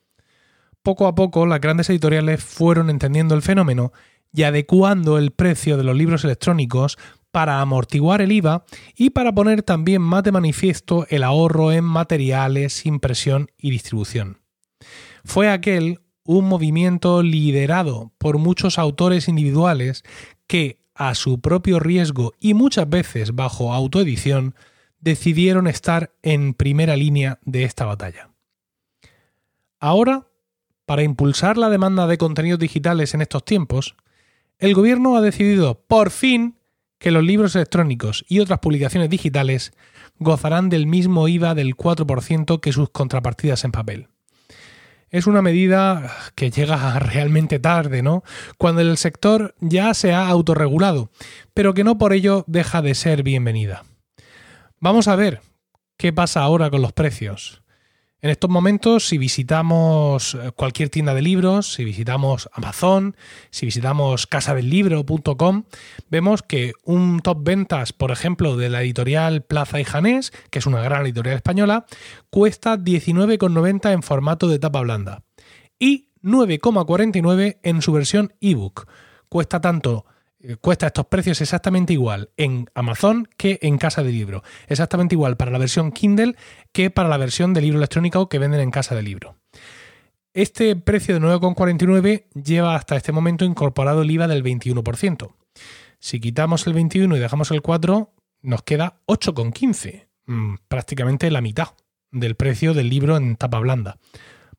Poco 0.84 1.08
a 1.08 1.15
poco 1.15 1.47
las 1.47 1.60
grandes 1.60 1.89
editoriales 1.89 2.43
fueron 2.43 2.91
entendiendo 2.91 3.34
el 3.34 3.41
fenómeno 3.41 3.93
y 4.32 4.43
adecuando 4.43 5.17
el 5.17 5.32
precio 5.32 5.76
de 5.76 5.86
los 5.86 5.97
libros 5.97 6.23
electrónicos 6.23 6.99
para 7.34 7.62
amortiguar 7.62 8.22
el 8.22 8.32
IVA 8.32 8.63
y 8.96 9.10
para 9.10 9.34
poner 9.34 9.63
también 9.63 10.04
más 10.04 10.22
de 10.22 10.32
manifiesto 10.32 11.08
el 11.10 11.24
ahorro 11.24 11.72
en 11.72 11.84
materiales, 11.84 12.86
impresión 12.86 13.50
y 13.58 13.72
distribución. 13.72 14.38
Fue 15.26 15.50
aquel 15.50 16.02
un 16.26 16.48
movimiento 16.48 17.24
liderado 17.24 18.12
por 18.19 18.38
muchos 18.38 18.78
autores 18.78 19.28
individuales 19.28 20.04
que, 20.46 20.78
a 20.93 21.15
su 21.15 21.41
propio 21.41 21.80
riesgo 21.80 22.34
y 22.39 22.54
muchas 22.54 22.88
veces 22.88 23.34
bajo 23.34 23.74
autoedición, 23.74 24.54
decidieron 25.00 25.65
estar 25.65 26.13
en 26.22 26.54
primera 26.54 26.96
línea 26.96 27.39
de 27.46 27.63
esta 27.63 27.86
batalla. 27.86 28.30
Ahora, 29.80 30.28
para 30.86 31.02
impulsar 31.02 31.58
la 31.58 31.72
demanda 31.72 32.06
de 32.06 32.19
contenidos 32.19 32.60
digitales 32.60 33.15
en 33.15 33.24
estos 33.24 33.43
tiempos, 33.43 33.96
el 34.60 34.76
gobierno 34.76 35.17
ha 35.17 35.22
decidido, 35.22 35.82
por 35.88 36.12
fin, 36.12 36.60
que 37.04 37.12
los 37.12 37.22
libros 37.22 37.54
electrónicos 37.58 38.24
y 38.30 38.39
otras 38.39 38.60
publicaciones 38.60 39.10
digitales 39.10 39.74
gozarán 40.20 40.70
del 40.70 40.88
mismo 40.88 41.28
IVA 41.28 41.54
del 41.54 41.76
4% 41.76 42.62
que 42.62 42.72
sus 42.72 42.92
contrapartidas 42.92 43.66
en 43.66 43.74
papel. 43.74 44.08
Es 45.10 45.28
una 45.28 45.42
medida 45.42 46.16
que 46.34 46.50
llega 46.50 46.98
realmente 47.00 47.60
tarde, 47.60 48.04
¿no? 48.04 48.24
Cuando 48.58 48.80
el 48.80 48.96
sector 48.96 49.54
ya 49.60 49.94
se 49.94 50.13
ha 50.13 50.30
autorregulado, 50.30 51.12
pero 51.54 51.74
que 51.74 51.84
no 51.84 51.98
por 51.98 52.13
ello 52.13 52.46
deja 52.48 52.82
de 52.82 52.96
ser 52.96 53.22
bienvenida. 53.22 53.84
Vamos 54.80 55.10
a 55.10 55.18
ver 55.18 55.42
qué 55.98 56.13
pasa 56.13 56.39
ahora 56.39 56.70
con 56.70 56.82
los 56.82 56.94
precios. 56.94 57.62
En 58.24 58.30
estos 58.30 58.50
momentos, 58.50 59.10
si 59.10 59.18
visitamos 59.18 60.36
eh, 60.36 60.52
cualquier 60.56 60.88
tienda 60.88 61.14
de 61.14 61.22
libros, 61.22 61.74
si 61.74 61.84
visitamos 61.84 62.50
Amazon, 62.54 63.18
si 63.50 63.66
visitamos 63.66 64.28
casadellibro.com, 64.28 65.66
vemos 66.10 66.42
que 66.42 66.72
un 66.86 67.20
top 67.20 67.44
ventas, 67.44 67.92
por 67.92 68.12
ejemplo, 68.12 68.56
de 68.56 68.70
la 68.70 68.82
editorial 68.82 69.42
Plaza 69.42 69.82
y 69.82 69.84
Janés, 69.84 70.32
que 70.52 70.60
es 70.60 70.66
una 70.66 70.82
gran 70.82 71.02
editorial 71.02 71.36
española, 71.36 71.86
cuesta 72.30 72.78
19,90 72.78 73.92
en 73.92 74.04
formato 74.04 74.48
de 74.48 74.58
tapa 74.58 74.80
blanda 74.80 75.24
y 75.78 76.08
9,49 76.24 77.58
en 77.62 77.82
su 77.82 77.92
versión 77.92 78.36
ebook. 78.40 78.88
Cuesta 79.28 79.60
tanto 79.60 80.06
cuesta 80.62 80.88
estos 80.88 81.08
precios 81.08 81.41
exactamente 81.41 81.93
igual 81.93 82.29
en 82.38 82.69
Amazon 82.73 83.27
que 83.38 83.60
en 83.62 83.77
Casa 83.77 84.03
de 84.03 84.12
Libro. 84.12 84.43
Exactamente 84.67 85.15
igual 85.15 85.38
para 85.38 85.51
la 85.51 85.58
versión 85.58 85.91
Kindle 85.91 86.36
que 86.71 86.89
para 86.89 87.10
la 87.10 87.17
versión 87.17 87.53
de 87.53 87.62
libro 87.62 87.77
electrónico 87.77 88.29
que 88.29 88.39
venden 88.39 88.62
en 88.62 88.71
Casa 88.71 88.95
de 88.95 89.03
Libro. 89.03 89.38
Este 90.34 90.75
precio 90.75 91.13
de 91.13 91.21
9,49 91.21 92.25
lleva 92.34 92.75
hasta 92.75 92.95
este 92.95 93.12
momento 93.12 93.45
incorporado 93.45 94.01
el 94.01 94.12
IVA 94.12 94.27
del 94.27 94.43
21%. 94.43 95.32
Si 95.99 96.19
quitamos 96.19 96.65
el 96.67 96.73
21 96.73 97.15
y 97.15 97.19
dejamos 97.19 97.51
el 97.51 97.62
4, 97.62 98.12
nos 98.41 98.63
queda 98.63 98.97
8,15, 99.06 100.08
mm, 100.25 100.56
prácticamente 100.67 101.29
la 101.29 101.41
mitad 101.41 101.69
del 102.12 102.36
precio 102.36 102.73
del 102.73 102.89
libro 102.89 103.15
en 103.15 103.36
tapa 103.36 103.60
blanda. 103.60 103.99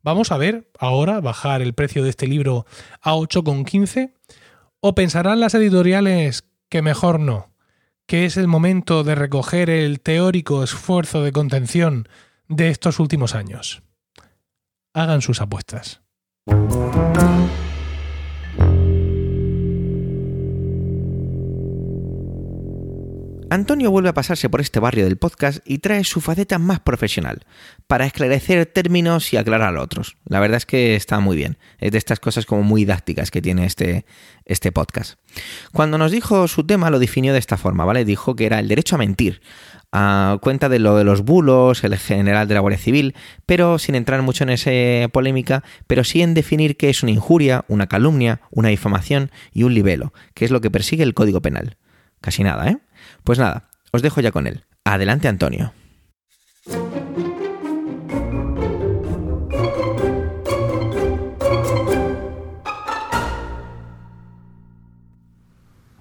Vamos 0.03 0.33
a 0.33 0.39
ver 0.39 0.71
ahora 0.79 1.21
bajar 1.21 1.61
el 1.61 1.75
precio 1.75 2.05
de 2.05 2.11
este 2.11 2.27
libro 2.27 2.67
a 3.01 3.15
8,15 3.15 4.13
¿O 4.87 4.95
pensarán 4.95 5.41
las 5.41 5.55
editoriales 5.55 6.45
que 6.69 6.83
mejor 6.83 7.19
no? 7.19 7.55
Que 8.05 8.27
es 8.27 8.37
el 8.37 8.49
momento 8.49 9.03
de 9.03 9.15
recoger 9.15 9.71
el 9.71 10.03
teórico 10.03 10.63
esfuerzo 10.63 11.23
de 11.23 11.33
contención 11.33 12.07
de 12.49 12.69
estos 12.69 13.01
últimos 13.01 13.35
años. 13.35 13.83
Hagan 14.93 15.23
sus 15.23 15.41
apuestas. 15.41 16.03
Antonio 23.55 23.93
vuelve 23.93 24.09
a 24.09 24.15
pasarse 24.15 24.51
por 24.51 24.61
este 24.61 24.81
barrio 24.81 25.05
del 25.05 25.17
podcast 25.17 25.61
y 25.65 25.79
trae 25.79 26.03
su 26.03 26.21
faceta 26.21 26.59
más 26.59 26.81
profesional, 26.81 27.47
para 27.87 28.05
esclarecer 28.05 28.67
términos 28.67 29.33
y 29.33 29.37
aclarar 29.37 29.77
otros. 29.77 30.17
La 30.25 30.41
verdad 30.41 30.57
es 30.57 30.67
que 30.67 30.97
está 30.97 31.21
muy 31.21 31.37
bien. 31.37 31.57
Es 31.79 31.93
de 31.93 31.99
estas 31.99 32.19
cosas 32.19 32.47
como 32.47 32.65
muy 32.65 32.83
didácticas 32.83 33.31
que 33.31 33.41
tiene 33.41 33.65
este, 33.65 34.07
este 34.45 34.73
podcast. 34.73 35.21
Cuando 35.73 35.99
nos 35.99 36.11
dijo 36.11 36.49
su 36.49 36.65
tema 36.65 36.91
lo 36.91 36.99
definió 36.99 37.33
de 37.33 37.39
esta 37.39 37.57
forma, 37.57 37.85
¿vale? 37.85 38.05
Dijo 38.05 38.35
que 38.35 38.47
era 38.47 38.59
el 38.59 38.67
derecho 38.67 38.97
a 38.97 38.99
mentir, 38.99 39.41
a 39.93 40.39
cuenta 40.43 40.69
de 40.69 40.81
lo 40.81 40.97
de 40.97 41.05
los 41.05 41.23
bulos, 41.23 41.85
el 41.85 41.97
general 41.97 42.49
de 42.49 42.55
la 42.55 42.61
Guardia 42.61 42.81
Civil, 42.83 43.15
pero 43.47 43.79
sin 43.79 43.95
entrar 43.95 44.23
mucho 44.23 44.43
en 44.43 44.51
esa 44.51 45.09
polémica, 45.11 45.63
pero 45.87 46.03
sí 46.03 46.23
en 46.23 46.35
definir 46.35 46.77
qué 46.77 46.91
es 46.91 47.05
una 47.05 47.13
injuria, 47.13 47.65
una 47.69 47.87
calumnia, 47.87 48.41
una 48.51 48.71
difamación 48.71 49.31
y 49.53 49.63
un 49.63 49.75
libelo, 49.75 50.13
que 50.35 50.45
es 50.45 50.51
lo 50.51 50.61
que 50.61 50.73
persigue 50.73 51.05
el 51.05 51.15
Código 51.15 51.41
Penal. 51.41 51.77
Casi 52.21 52.43
nada, 52.43 52.69
¿eh? 52.71 52.79
Pues 53.25 53.39
nada, 53.39 53.71
os 53.91 54.03
dejo 54.03 54.21
ya 54.21 54.33
con 54.33 54.47
él. 54.47 54.65
Adelante, 54.85 55.29
Antonio. 55.29 55.73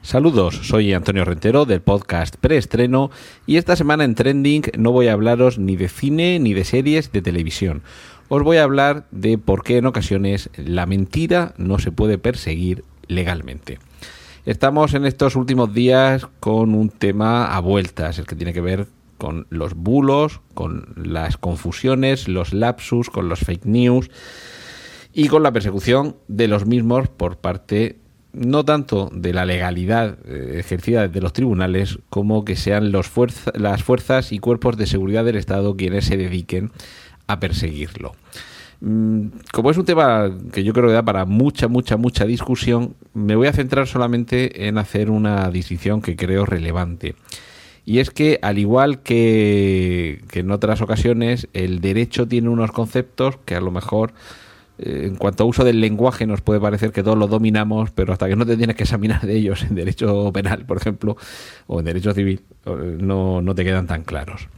Saludos, 0.01 0.59
soy 0.63 0.93
Antonio 0.93 1.23
Rentero 1.23 1.63
del 1.63 1.81
podcast 1.81 2.36
Preestreno 2.36 3.09
y 3.47 3.55
esta 3.55 3.77
semana 3.77 4.03
en 4.03 4.15
Trending 4.15 4.63
no 4.77 4.91
voy 4.91 5.07
a 5.07 5.13
hablaros 5.13 5.57
ni 5.57 5.77
de 5.77 5.88
cine 5.88 6.39
ni 6.39 6.53
de 6.53 6.65
series 6.65 7.13
de 7.13 7.21
televisión. 7.21 7.83
Os 8.27 8.43
voy 8.43 8.57
a 8.57 8.63
hablar 8.63 9.05
de 9.12 9.38
por 9.38 9.63
qué 9.63 9.77
en 9.77 9.86
ocasiones 9.86 10.49
la 10.57 10.86
mentira 10.86 11.53
no 11.57 11.79
se 11.79 11.91
puede 11.93 12.17
perseguir 12.17 12.83
legalmente. 13.07 13.79
Estamos 14.45 14.93
en 14.93 15.06
estos 15.06 15.38
últimos 15.38 15.73
días 15.73 16.27
con 16.41 16.75
un 16.75 16.89
tema 16.89 17.56
a 17.56 17.62
vueltas, 17.62 18.19
el 18.19 18.25
que 18.25 18.36
tiene 18.36 18.51
que 18.51 18.60
ver 18.60 18.88
con 19.17 19.47
los 19.49 19.73
bulos, 19.73 20.41
con 20.53 20.93
las 20.97 21.38
confusiones, 21.38 22.27
los 22.27 22.51
lapsus, 22.51 23.10
con 23.10 23.29
los 23.29 23.39
fake 23.39 23.65
news 23.65 24.12
y 25.13 25.29
con 25.29 25.43
la 25.43 25.53
persecución 25.53 26.17
de 26.27 26.49
los 26.49 26.65
mismos 26.65 27.08
por 27.08 27.38
parte 27.38 27.99
no 28.34 28.65
tanto 28.65 29.10
de 29.13 29.32
la 29.32 29.45
legalidad 29.45 30.17
eh, 30.25 30.58
ejercida 30.60 31.08
desde 31.08 31.21
los 31.21 31.32
tribunales 31.32 31.99
como 32.10 32.43
que 32.43 32.58
sean 32.58 32.91
los 32.91 33.10
las 33.53 33.84
fuerzas 33.84 34.34
y 34.34 34.39
cuerpos 34.39 34.75
de 34.75 34.88
seguridad 34.88 35.23
del 35.23 35.38
Estado 35.38 35.77
quienes 35.77 36.03
se 36.03 36.17
dediquen 36.17 36.71
a 37.27 37.39
perseguirlo. 37.39 38.13
Mm, 38.85 39.27
como 39.53 39.71
es 39.71 39.77
un 39.77 39.85
tema 39.85 40.29
que 40.51 40.65
yo 40.65 40.73
creo 40.73 40.87
que 40.87 40.93
da 40.93 41.03
para 41.03 41.23
mucha, 41.23 41.69
mucha, 41.69 41.95
mucha 41.95 42.25
discusión, 42.25 42.95
me 43.13 43.37
voy 43.37 43.47
a 43.47 43.53
centrar 43.53 43.87
solamente 43.87 44.67
en 44.67 44.77
hacer 44.77 45.09
una 45.09 45.49
distinción 45.49 46.01
que 46.01 46.17
creo 46.17 46.45
relevante. 46.45 47.15
Y 47.85 47.99
es 47.99 48.09
que, 48.11 48.39
al 48.41 48.59
igual 48.59 49.01
que, 49.01 50.21
en 50.33 50.51
otras 50.51 50.81
ocasiones, 50.81 51.47
el 51.53 51.79
derecho 51.79 52.27
tiene 52.27 52.49
unos 52.49 52.73
conceptos 52.73 53.37
que 53.45 53.55
a 53.55 53.61
lo 53.61 53.71
mejor, 53.71 54.13
eh, 54.79 55.03
en 55.05 55.15
cuanto 55.15 55.43
a 55.43 55.47
uso 55.47 55.63
del 55.63 55.79
lenguaje, 55.79 56.27
nos 56.27 56.41
puede 56.41 56.59
parecer 56.59 56.91
que 56.91 57.03
todos 57.03 57.17
lo 57.17 57.27
dominamos, 57.27 57.91
pero 57.91 58.11
hasta 58.11 58.27
que 58.27 58.35
no 58.35 58.45
te 58.45 58.57
tienes 58.57 58.75
que 58.75 58.83
examinar 58.83 59.21
de 59.21 59.37
ellos 59.37 59.63
en 59.63 59.75
derecho 59.75 60.29
penal, 60.33 60.65
por 60.65 60.75
ejemplo, 60.75 61.15
o 61.67 61.79
en 61.79 61.85
derecho 61.85 62.13
civil, 62.13 62.41
eh, 62.65 62.97
no, 62.99 63.41
no 63.41 63.55
te 63.55 63.63
quedan 63.63 63.87
tan 63.87 64.03
claros. 64.03 64.49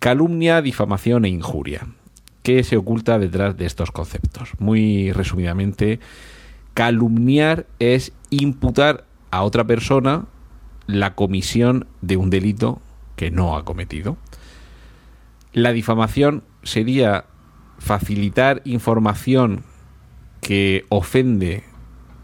Calumnia, 0.00 0.60
difamación 0.60 1.24
e 1.24 1.30
injuria. 1.30 1.86
¿Qué 2.44 2.62
se 2.62 2.76
oculta 2.76 3.18
detrás 3.18 3.56
de 3.56 3.64
estos 3.64 3.90
conceptos? 3.90 4.50
Muy 4.58 5.12
resumidamente, 5.12 5.98
calumniar 6.74 7.64
es 7.78 8.12
imputar 8.28 9.06
a 9.30 9.44
otra 9.44 9.64
persona 9.64 10.26
la 10.86 11.14
comisión 11.14 11.86
de 12.02 12.18
un 12.18 12.28
delito 12.28 12.82
que 13.16 13.30
no 13.30 13.56
ha 13.56 13.64
cometido. 13.64 14.18
La 15.54 15.72
difamación 15.72 16.44
sería 16.62 17.24
facilitar 17.78 18.60
información 18.66 19.64
que 20.42 20.84
ofende 20.90 21.64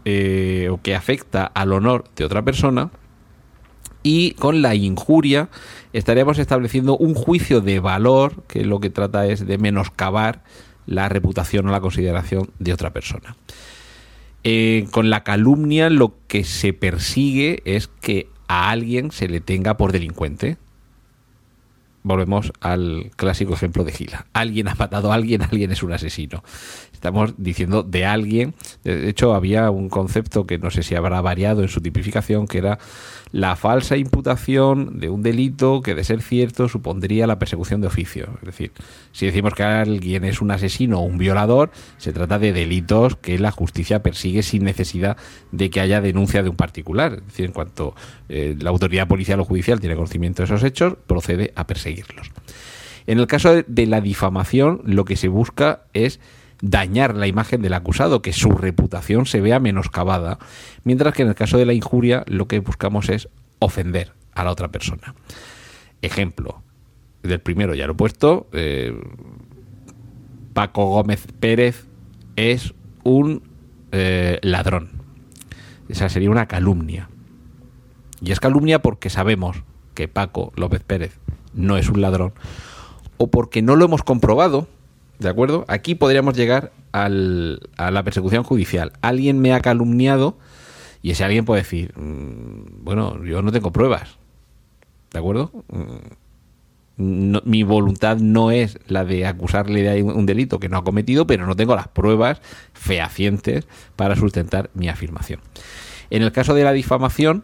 eh, 0.05 0.69
o 0.71 0.79
que 0.83 0.93
afecta 0.93 1.45
al 1.45 1.73
honor 1.73 2.03
de 2.15 2.25
otra 2.25 2.43
persona 2.43 2.91
y 4.03 4.33
con 4.33 4.61
la 4.61 4.75
injuria 4.75 5.49
estaríamos 5.93 6.39
estableciendo 6.39 6.97
un 6.97 7.13
juicio 7.13 7.61
de 7.61 7.79
valor 7.79 8.43
que 8.47 8.65
lo 8.65 8.79
que 8.79 8.89
trata 8.89 9.25
es 9.27 9.45
de 9.45 9.57
menoscabar 9.57 10.43
la 10.85 11.09
reputación 11.09 11.67
o 11.67 11.71
la 11.71 11.81
consideración 11.81 12.49
de 12.59 12.73
otra 12.73 12.91
persona. 12.91 13.35
Eh, 14.43 14.87
con 14.91 15.09
la 15.09 15.23
calumnia 15.23 15.89
lo 15.89 16.15
que 16.27 16.43
se 16.43 16.73
persigue 16.73 17.61
es 17.65 17.87
que 17.87 18.27
a 18.47 18.69
alguien 18.71 19.11
se 19.11 19.27
le 19.27 19.39
tenga 19.39 19.77
por 19.77 19.91
delincuente. 19.91 20.57
Volvemos 22.03 22.51
al 22.61 23.11
clásico 23.15 23.53
ejemplo 23.53 23.83
de 23.83 23.91
Gila. 23.91 24.25
Alguien 24.33 24.67
ha 24.67 24.75
matado 24.75 25.11
a 25.11 25.15
alguien, 25.15 25.41
alguien 25.41 25.71
es 25.71 25.83
un 25.83 25.93
asesino. 25.93 26.43
Estamos 26.93 27.33
diciendo 27.37 27.81
de 27.81 28.05
alguien. 28.05 28.53
De 28.83 29.09
hecho, 29.09 29.33
había 29.33 29.71
un 29.71 29.89
concepto 29.89 30.45
que 30.45 30.59
no 30.59 30.69
sé 30.69 30.83
si 30.83 30.93
habrá 30.93 31.19
variado 31.21 31.63
en 31.63 31.67
su 31.67 31.81
tipificación, 31.81 32.45
que 32.45 32.59
era 32.59 32.77
la 33.31 33.55
falsa 33.55 33.97
imputación 33.97 34.99
de 34.99 35.09
un 35.09 35.23
delito 35.23 35.81
que, 35.81 35.95
de 35.95 36.03
ser 36.03 36.21
cierto, 36.21 36.69
supondría 36.69 37.25
la 37.25 37.39
persecución 37.39 37.81
de 37.81 37.87
oficio. 37.87 38.29
Es 38.41 38.45
decir, 38.45 38.71
si 39.13 39.25
decimos 39.25 39.53
que 39.55 39.63
alguien 39.63 40.25
es 40.25 40.41
un 40.41 40.51
asesino 40.51 40.99
o 40.99 41.03
un 41.03 41.17
violador, 41.17 41.71
se 41.97 42.13
trata 42.13 42.37
de 42.37 42.53
delitos 42.53 43.15
que 43.15 43.39
la 43.39 43.51
justicia 43.51 44.03
persigue 44.03 44.43
sin 44.43 44.63
necesidad 44.63 45.17
de 45.51 45.69
que 45.69 45.79
haya 45.79 46.01
denuncia 46.01 46.43
de 46.43 46.49
un 46.49 46.55
particular. 46.55 47.13
Es 47.13 47.25
decir, 47.25 47.45
en 47.45 47.53
cuanto 47.53 47.95
eh, 48.29 48.55
la 48.59 48.69
autoridad 48.69 49.07
policial 49.07 49.39
o 49.39 49.45
judicial 49.45 49.79
tiene 49.79 49.95
conocimiento 49.95 50.43
de 50.43 50.45
esos 50.45 50.63
hechos, 50.63 50.95
procede 51.07 51.53
a 51.55 51.65
En 53.07 53.19
el 53.19 53.27
caso 53.27 53.63
de 53.65 53.85
la 53.87 54.01
difamación, 54.01 54.81
lo 54.85 55.05
que 55.05 55.15
se 55.15 55.27
busca 55.27 55.83
es 55.93 56.19
dañar 56.61 57.15
la 57.15 57.27
imagen 57.27 57.61
del 57.61 57.73
acusado, 57.73 58.21
que 58.21 58.33
su 58.33 58.51
reputación 58.51 59.25
se 59.25 59.41
vea 59.41 59.59
menoscabada, 59.59 60.37
mientras 60.83 61.13
que 61.13 61.23
en 61.23 61.29
el 61.29 61.35
caso 61.35 61.57
de 61.57 61.65
la 61.65 61.73
injuria 61.73 62.23
lo 62.27 62.47
que 62.47 62.59
buscamos 62.59 63.09
es 63.09 63.29
ofender 63.59 64.13
a 64.33 64.43
la 64.43 64.51
otra 64.51 64.69
persona. 64.69 65.15
Ejemplo, 66.01 66.61
del 67.23 67.39
primero 67.39 67.73
ya 67.73 67.87
lo 67.87 67.93
he 67.93 67.95
puesto, 67.95 68.47
eh, 68.53 68.93
Paco 70.53 70.85
Gómez 70.85 71.27
Pérez 71.39 71.85
es 72.35 72.73
un 73.03 73.43
eh, 73.91 74.39
ladrón. 74.41 74.89
Esa 75.89 76.09
sería 76.09 76.31
una 76.31 76.47
calumnia. 76.47 77.09
Y 78.21 78.31
es 78.31 78.39
calumnia 78.39 78.81
porque 78.81 79.09
sabemos 79.09 79.63
que 79.93 80.07
Paco 80.07 80.53
López 80.55 80.83
Pérez 80.83 81.19
no 81.53 81.77
es 81.77 81.89
un 81.89 82.01
ladrón, 82.01 82.33
o 83.17 83.27
porque 83.27 83.61
no 83.61 83.75
lo 83.75 83.85
hemos 83.85 84.03
comprobado, 84.03 84.67
¿De 85.21 85.29
acuerdo? 85.29 85.65
Aquí 85.67 85.93
podríamos 85.93 86.35
llegar 86.35 86.71
al, 86.93 87.69
a 87.77 87.91
la 87.91 88.01
persecución 88.01 88.41
judicial. 88.41 88.91
Alguien 89.01 89.39
me 89.39 89.53
ha 89.53 89.59
calumniado 89.59 90.35
y 91.03 91.11
ese 91.11 91.23
alguien 91.23 91.45
puede 91.45 91.61
decir, 91.61 91.93
mm, 91.95 92.83
bueno, 92.83 93.23
yo 93.23 93.43
no 93.43 93.51
tengo 93.51 93.71
pruebas. 93.71 94.17
¿De 95.13 95.19
acuerdo? 95.19 95.51
Mm, 96.97 97.37
mi 97.45 97.61
voluntad 97.61 98.17
no 98.17 98.49
es 98.49 98.79
la 98.87 99.05
de 99.05 99.27
acusarle 99.27 99.83
de 99.83 100.01
un 100.01 100.25
delito 100.25 100.59
que 100.59 100.69
no 100.69 100.77
ha 100.77 100.83
cometido, 100.83 101.27
pero 101.27 101.45
no 101.45 101.55
tengo 101.55 101.75
las 101.75 101.87
pruebas 101.87 102.41
fehacientes 102.73 103.67
para 103.95 104.15
sustentar 104.15 104.71
mi 104.73 104.89
afirmación. 104.89 105.39
En 106.09 106.23
el 106.23 106.31
caso 106.31 106.55
de 106.55 106.63
la 106.63 106.73
difamación, 106.73 107.43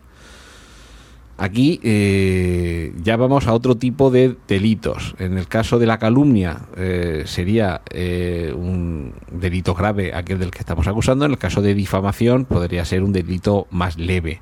Aquí 1.40 1.80
eh, 1.84 2.94
ya 3.04 3.16
vamos 3.16 3.46
a 3.46 3.54
otro 3.54 3.76
tipo 3.76 4.10
de 4.10 4.36
delitos. 4.48 5.14
En 5.20 5.38
el 5.38 5.48
caso 5.48 5.78
de 5.78 5.86
la 5.86 6.00
calumnia 6.00 6.62
eh, 6.76 7.24
sería 7.28 7.82
eh, 7.92 8.52
un 8.56 9.14
delito 9.32 9.76
grave 9.76 10.16
aquel 10.16 10.40
del 10.40 10.50
que 10.50 10.60
estamos 10.60 10.88
acusando. 10.88 11.26
En 11.26 11.32
el 11.32 11.38
caso 11.38 11.62
de 11.62 11.76
difamación 11.76 12.46
podría 12.46 12.86
ser 12.86 13.04
un 13.04 13.14
delito 13.14 13.68
más 13.70 14.00
leve. 14.00 14.42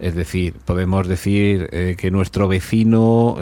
Es 0.00 0.16
decir, 0.16 0.54
podemos 0.64 1.06
decir 1.08 1.96
que 1.98 2.10
nuestro 2.12 2.46
vecino, 2.46 3.36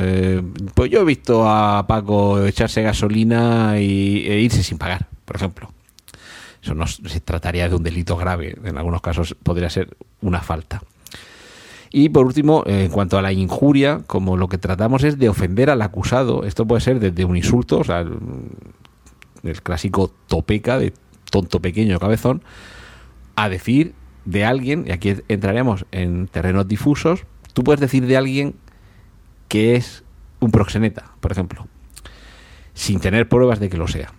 pues 0.73 0.91
yo 0.91 1.03
he 1.03 1.05
visto 1.05 1.47
a 1.47 1.87
Paco 1.87 2.43
echarse 2.47 2.81
gasolina 2.81 3.79
y, 3.79 4.27
e 4.27 4.41
irse 4.41 4.62
sin 4.62 4.79
pagar, 4.79 5.07
por 5.27 5.37
ejemplo. 5.37 5.71
Eso 6.62 6.75
no 6.75 6.87
se 6.87 7.21
trataría 7.21 7.69
de 7.69 7.75
un 7.75 7.83
delito 7.83 8.17
grave. 8.17 8.57
En 8.65 8.79
algunos 8.79 9.03
casos 9.03 9.37
podría 9.43 9.69
ser 9.69 9.99
una 10.23 10.41
falta. 10.41 10.81
Y 11.92 12.09
por 12.09 12.27
último, 12.27 12.62
en 12.66 12.90
cuanto 12.90 13.18
a 13.18 13.22
la 13.22 13.33
injuria, 13.33 14.01
como 14.07 14.37
lo 14.37 14.49
que 14.49 14.59
tratamos 14.59 15.05
es 15.05 15.18
de 15.18 15.29
ofender 15.29 15.70
al 15.70 15.83
acusado, 15.83 16.44
esto 16.44 16.66
puede 16.66 16.81
ser 16.81 17.01
desde 17.01 17.25
un 17.25 17.37
insulto, 17.37 17.79
o 17.79 17.85
sea, 17.85 18.01
el, 18.01 19.62
clásico 19.62 20.12
topeca 20.27 20.79
de 20.79 20.92
tonto 21.31 21.61
pequeño 21.61 21.99
cabezón, 21.99 22.42
a 23.37 23.49
decir 23.49 23.94
de 24.25 24.44
alguien, 24.44 24.85
y 24.87 24.92
aquí 24.92 25.14
entraremos 25.29 25.87
en 25.92 26.27
terrenos 26.27 26.66
difusos, 26.66 27.25
tú 27.53 27.62
puedes 27.62 27.81
decir 27.81 28.07
de 28.07 28.16
alguien 28.16 28.55
que 29.49 29.77
es 29.77 30.03
un 30.40 30.51
proxeneta, 30.51 31.12
por 31.20 31.33
ejemplo, 31.33 31.68
sin 32.75 32.99
tener 33.01 33.29
pruebas 33.29 33.61
de 33.61 33.68
que 33.68 33.77
lo 33.77 33.87
sea. 33.87 34.12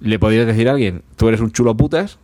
Le 0.00 0.18
podrías 0.18 0.46
decir 0.46 0.68
a 0.68 0.72
alguien, 0.72 1.02
tú 1.16 1.28
eres 1.28 1.40
un 1.40 1.50
chulo 1.50 1.76
putas, 1.76 2.18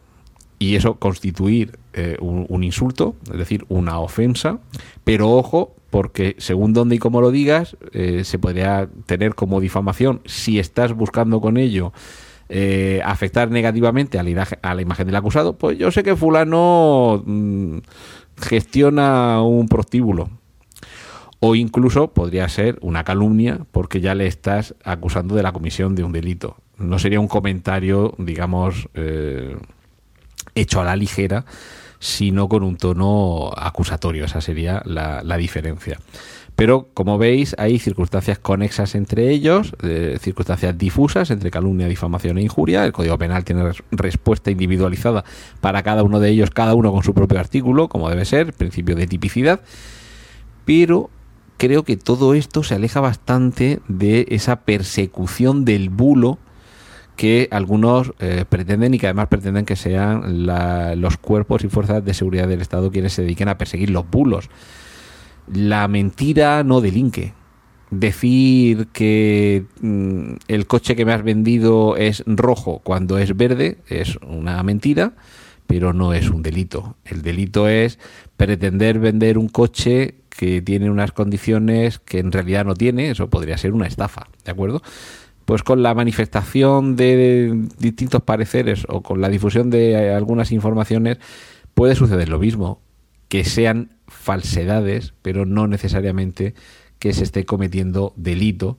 y 0.58 0.76
eso 0.76 0.94
constituir 0.94 1.78
eh, 1.98 2.18
un, 2.20 2.62
insulto, 2.62 3.16
es 3.32 3.38
decir, 3.38 3.64
una 3.70 4.00
ofensa, 4.00 4.58
pero 5.02 5.30
ojo, 5.30 5.74
porque 5.88 6.36
según 6.36 6.74
dónde 6.74 6.96
y 6.96 6.98
cómo 6.98 7.22
lo 7.22 7.30
digas, 7.30 7.78
eh, 7.94 8.22
se 8.22 8.38
podría 8.38 8.90
tener 9.06 9.34
como 9.34 9.62
difamación 9.62 10.20
si 10.26 10.58
estás 10.58 10.92
buscando 10.92 11.40
con 11.40 11.56
ello 11.56 11.94
eh, 12.50 13.00
afectar 13.02 13.50
negativamente 13.50 14.18
a 14.18 14.22
la, 14.22 14.82
imagen 14.82 15.06
del 15.06 15.16
acusado, 15.16 15.56
pues 15.56 15.78
yo 15.78 15.90
sé 15.90 16.02
que 16.02 16.16
fulano 16.16 17.22
mm, 17.24 17.78
gestiona 18.42 19.40
un 19.40 19.66
prostíbulo. 19.66 20.28
O 21.40 21.54
incluso 21.54 22.08
podría 22.12 22.46
ser 22.50 22.78
una 22.82 23.04
calumnia 23.04 23.60
porque 23.72 24.02
ya 24.02 24.14
le 24.14 24.26
estás 24.26 24.74
acusando 24.84 25.34
de 25.34 25.42
la 25.42 25.52
comisión 25.52 25.94
de 25.94 26.04
un 26.04 26.12
delito. 26.12 26.58
No 26.76 26.98
sería 26.98 27.20
un 27.20 27.28
comentario, 27.28 28.14
digamos, 28.18 28.90
hecho 30.54 30.80
a 30.80 30.84
la 30.84 30.96
ligera, 30.96 31.46
sino 32.06 32.48
con 32.48 32.62
un 32.62 32.76
tono 32.76 33.50
acusatorio. 33.56 34.24
Esa 34.26 34.40
sería 34.40 34.80
la, 34.84 35.36
diferencia. 35.36 35.98
Pero, 36.54 36.88
como 36.94 37.18
veis, 37.18 37.56
hay 37.58 37.80
circunstancias 37.80 38.38
conexas 38.38 38.94
entre 38.94 39.28
ellos, 39.30 39.74
eh, 39.82 40.16
circunstancias 40.20 40.78
difusas 40.78 41.32
entre 41.32 41.50
calumnia, 41.50 41.88
difamación 41.88 42.38
e 42.38 42.42
injuria. 42.42 42.84
El 42.84 42.92
Código 42.92 43.18
Penal 43.18 43.44
tiene 43.44 43.72
respuesta 43.90 44.52
individualizada 44.52 45.24
para 45.60 45.82
cada 45.82 46.04
uno 46.04 46.20
de 46.20 46.30
ellos, 46.30 46.50
cada 46.50 46.74
uno 46.74 46.92
con 46.92 47.02
su 47.02 47.12
propio 47.12 47.40
artículo, 47.40 47.88
como 47.88 48.08
debe 48.08 48.24
ser, 48.24 48.52
principio 48.52 48.94
de 48.94 49.08
tipicidad. 49.08 49.60
Pero 50.64 51.10
creo 51.56 51.82
que 51.82 51.96
todo 51.96 52.34
esto 52.34 52.62
se 52.62 52.76
aleja 52.76 53.00
bastante 53.00 53.80
de 53.88 54.26
esa 54.30 54.60
persecución 54.60 55.64
del 55.64 55.90
bulo 55.90 56.38
que 57.16 57.48
algunos 57.50 58.12
eh, 58.18 58.44
pretenden 58.48 58.94
y 58.94 58.98
que 58.98 59.06
además 59.06 59.28
pretenden 59.28 59.64
que 59.64 59.76
sean 59.76 60.46
los 61.00 61.16
cuerpos 61.16 61.64
y 61.64 61.68
fuerzas 61.68 62.04
de 62.04 62.14
seguridad 62.14 62.46
del 62.46 62.60
Estado 62.60 62.90
quienes 62.90 63.14
se 63.14 63.22
dediquen 63.22 63.48
a 63.48 63.58
perseguir 63.58 63.90
los 63.90 64.08
bulos. 64.08 64.48
La 65.52 65.88
mentira 65.88 66.62
no 66.62 66.80
delinque. 66.80 67.32
Decir 67.90 68.88
que 68.88 69.64
mm, 69.80 70.34
el 70.48 70.66
coche 70.66 70.96
que 70.96 71.04
me 71.04 71.12
has 71.12 71.22
vendido 71.22 71.96
es 71.96 72.24
rojo 72.26 72.80
cuando 72.82 73.16
es 73.16 73.36
verde 73.36 73.78
es 73.88 74.16
una 74.26 74.62
mentira, 74.62 75.14
pero 75.66 75.92
no 75.92 76.12
es 76.12 76.30
un 76.30 76.42
delito. 76.42 76.96
El 77.04 77.22
delito 77.22 77.68
es 77.68 77.98
pretender 78.36 78.98
vender 78.98 79.38
un 79.38 79.48
coche 79.48 80.16
que 80.36 80.60
tiene 80.62 80.90
unas 80.90 81.12
condiciones 81.12 81.98
que 81.98 82.18
en 82.18 82.32
realidad 82.32 82.64
no 82.64 82.74
tiene, 82.74 83.10
eso 83.10 83.30
podría 83.30 83.56
ser 83.56 83.72
una 83.72 83.86
estafa, 83.86 84.28
¿de 84.44 84.50
acuerdo? 84.50 84.82
Pues 85.46 85.62
con 85.62 85.82
la 85.82 85.94
manifestación 85.94 86.96
de 86.96 87.66
distintos 87.78 88.22
pareceres 88.22 88.84
o 88.88 89.00
con 89.00 89.20
la 89.20 89.28
difusión 89.30 89.70
de 89.70 90.12
algunas 90.12 90.52
informaciones 90.52 91.18
puede 91.72 91.94
suceder 91.94 92.28
lo 92.28 92.38
mismo, 92.38 92.82
que 93.28 93.44
sean 93.44 93.92
falsedades, 94.08 95.14
pero 95.22 95.46
no 95.46 95.68
necesariamente 95.68 96.54
que 96.98 97.12
se 97.12 97.22
esté 97.22 97.44
cometiendo 97.44 98.12
delito 98.16 98.76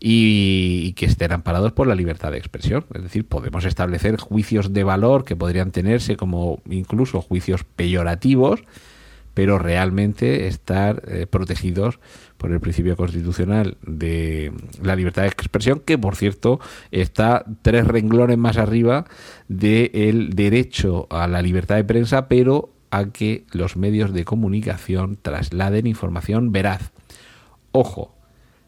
y, 0.00 0.92
que 0.92 1.06
estén 1.06 1.32
amparados 1.32 1.72
por 1.72 1.86
la 1.86 1.94
libertad 1.94 2.30
de 2.30 2.38
expresión. 2.38 2.84
Es 2.94 3.02
decir, 3.02 3.26
podemos 3.26 3.64
establecer 3.64 4.16
juicios 4.18 4.72
de 4.72 4.84
valor 4.84 5.24
que 5.24 5.34
podrían 5.34 5.72
tenerse 5.72 6.16
como 6.16 6.62
incluso 6.68 7.22
juicios 7.22 7.64
peyorativos, 7.64 8.60
pero 9.34 9.58
realmente 9.58 10.46
estar 10.46 11.02
eh, 11.06 11.26
protegidos 11.26 11.98
por 12.38 12.52
el 12.52 12.60
principio 12.60 12.96
constitucional 12.96 13.76
de 13.82 14.52
la 14.82 14.96
libertad 14.96 15.22
de 15.22 15.28
expresión, 15.28 15.80
que 15.80 15.98
por 15.98 16.16
cierto 16.16 16.60
está 16.90 17.44
tres 17.62 17.86
renglones 17.86 18.38
más 18.38 18.56
arriba 18.56 19.06
del 19.48 20.30
derecho 20.30 21.06
a 21.10 21.26
la 21.26 21.42
libertad 21.42 21.76
de 21.76 21.84
prensa, 21.84 22.28
pero 22.28 22.70
a 22.90 23.06
que 23.06 23.44
los 23.50 23.76
medios 23.76 24.12
de 24.12 24.24
comunicación 24.24 25.18
trasladen 25.20 25.86
información 25.86 26.52
veraz. 26.52 26.92
Ojo, 27.72 28.14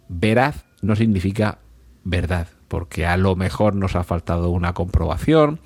veraz 0.08 0.64
no 0.82 0.96
significa 0.96 1.58
verdad, 2.02 2.48
porque 2.66 3.06
a 3.06 3.16
lo 3.16 3.36
mejor 3.36 3.76
nos 3.76 3.94
ha 3.94 4.02
faltado 4.02 4.50
una 4.50 4.74
comprobación, 4.74 5.60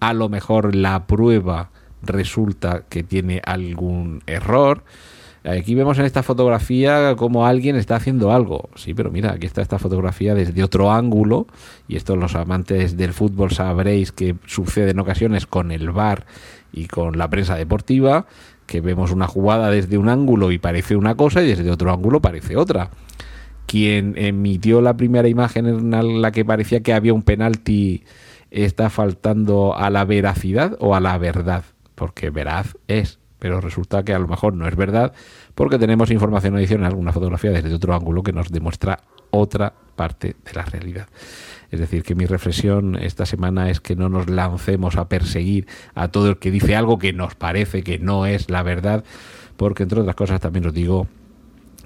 a 0.00 0.12
lo 0.12 0.28
mejor 0.28 0.74
la 0.74 1.06
prueba 1.06 1.70
resulta 2.02 2.84
que 2.88 3.02
tiene 3.02 3.40
algún 3.44 4.22
error. 4.26 4.84
Aquí 5.42 5.74
vemos 5.74 5.98
en 5.98 6.04
esta 6.04 6.22
fotografía 6.22 7.14
como 7.16 7.46
alguien 7.46 7.76
está 7.76 7.96
haciendo 7.96 8.30
algo. 8.30 8.68
Sí, 8.74 8.92
pero 8.92 9.10
mira, 9.10 9.32
aquí 9.32 9.46
está 9.46 9.62
esta 9.62 9.78
fotografía 9.78 10.34
desde 10.34 10.62
otro 10.62 10.92
ángulo. 10.92 11.46
Y 11.88 11.96
esto 11.96 12.16
los 12.16 12.34
amantes 12.34 12.96
del 12.96 13.14
fútbol 13.14 13.50
sabréis 13.50 14.12
que 14.12 14.36
sucede 14.46 14.90
en 14.90 14.98
ocasiones 14.98 15.46
con 15.46 15.70
el 15.72 15.90
VAR 15.90 16.26
y 16.72 16.86
con 16.86 17.16
la 17.16 17.28
prensa 17.30 17.56
deportiva, 17.56 18.26
que 18.66 18.80
vemos 18.80 19.10
una 19.10 19.26
jugada 19.26 19.70
desde 19.70 19.98
un 19.98 20.08
ángulo 20.08 20.52
y 20.52 20.58
parece 20.58 20.94
una 20.94 21.14
cosa 21.16 21.42
y 21.42 21.48
desde 21.48 21.70
otro 21.70 21.92
ángulo 21.92 22.20
parece 22.20 22.56
otra. 22.56 22.90
quien 23.70 24.14
emitió 24.16 24.80
la 24.80 24.96
primera 24.96 25.28
imagen 25.28 25.66
en 25.66 26.22
la 26.22 26.32
que 26.32 26.44
parecía 26.44 26.82
que 26.82 26.92
había 26.92 27.14
un 27.14 27.22
penalti 27.22 28.02
está 28.50 28.90
faltando 28.90 29.76
a 29.76 29.90
la 29.90 30.04
veracidad 30.04 30.76
o 30.80 30.96
a 30.96 31.00
la 31.00 31.16
verdad, 31.18 31.62
porque 32.00 32.30
veraz 32.30 32.78
es, 32.88 33.18
pero 33.38 33.60
resulta 33.60 34.02
que 34.04 34.14
a 34.14 34.18
lo 34.18 34.26
mejor 34.26 34.54
no 34.54 34.66
es 34.66 34.74
verdad, 34.74 35.12
porque 35.54 35.78
tenemos 35.78 36.10
información 36.10 36.56
adicional, 36.56 36.86
alguna 36.86 37.12
fotografía 37.12 37.50
desde 37.50 37.74
otro 37.74 37.94
ángulo 37.94 38.22
que 38.22 38.32
nos 38.32 38.50
demuestra 38.50 39.00
otra 39.28 39.74
parte 39.96 40.34
de 40.42 40.52
la 40.54 40.64
realidad. 40.64 41.08
Es 41.70 41.78
decir, 41.78 42.02
que 42.02 42.14
mi 42.14 42.24
reflexión 42.24 42.96
esta 42.96 43.26
semana 43.26 43.68
es 43.68 43.80
que 43.80 43.96
no 43.96 44.08
nos 44.08 44.30
lancemos 44.30 44.96
a 44.96 45.10
perseguir 45.10 45.66
a 45.94 46.08
todo 46.08 46.30
el 46.30 46.38
que 46.38 46.50
dice 46.50 46.74
algo 46.74 46.98
que 46.98 47.12
nos 47.12 47.34
parece 47.34 47.82
que 47.82 47.98
no 47.98 48.24
es 48.24 48.48
la 48.48 48.62
verdad, 48.62 49.04
porque 49.58 49.82
entre 49.82 50.00
otras 50.00 50.16
cosas 50.16 50.40
también 50.40 50.64
os 50.64 50.72
digo 50.72 51.06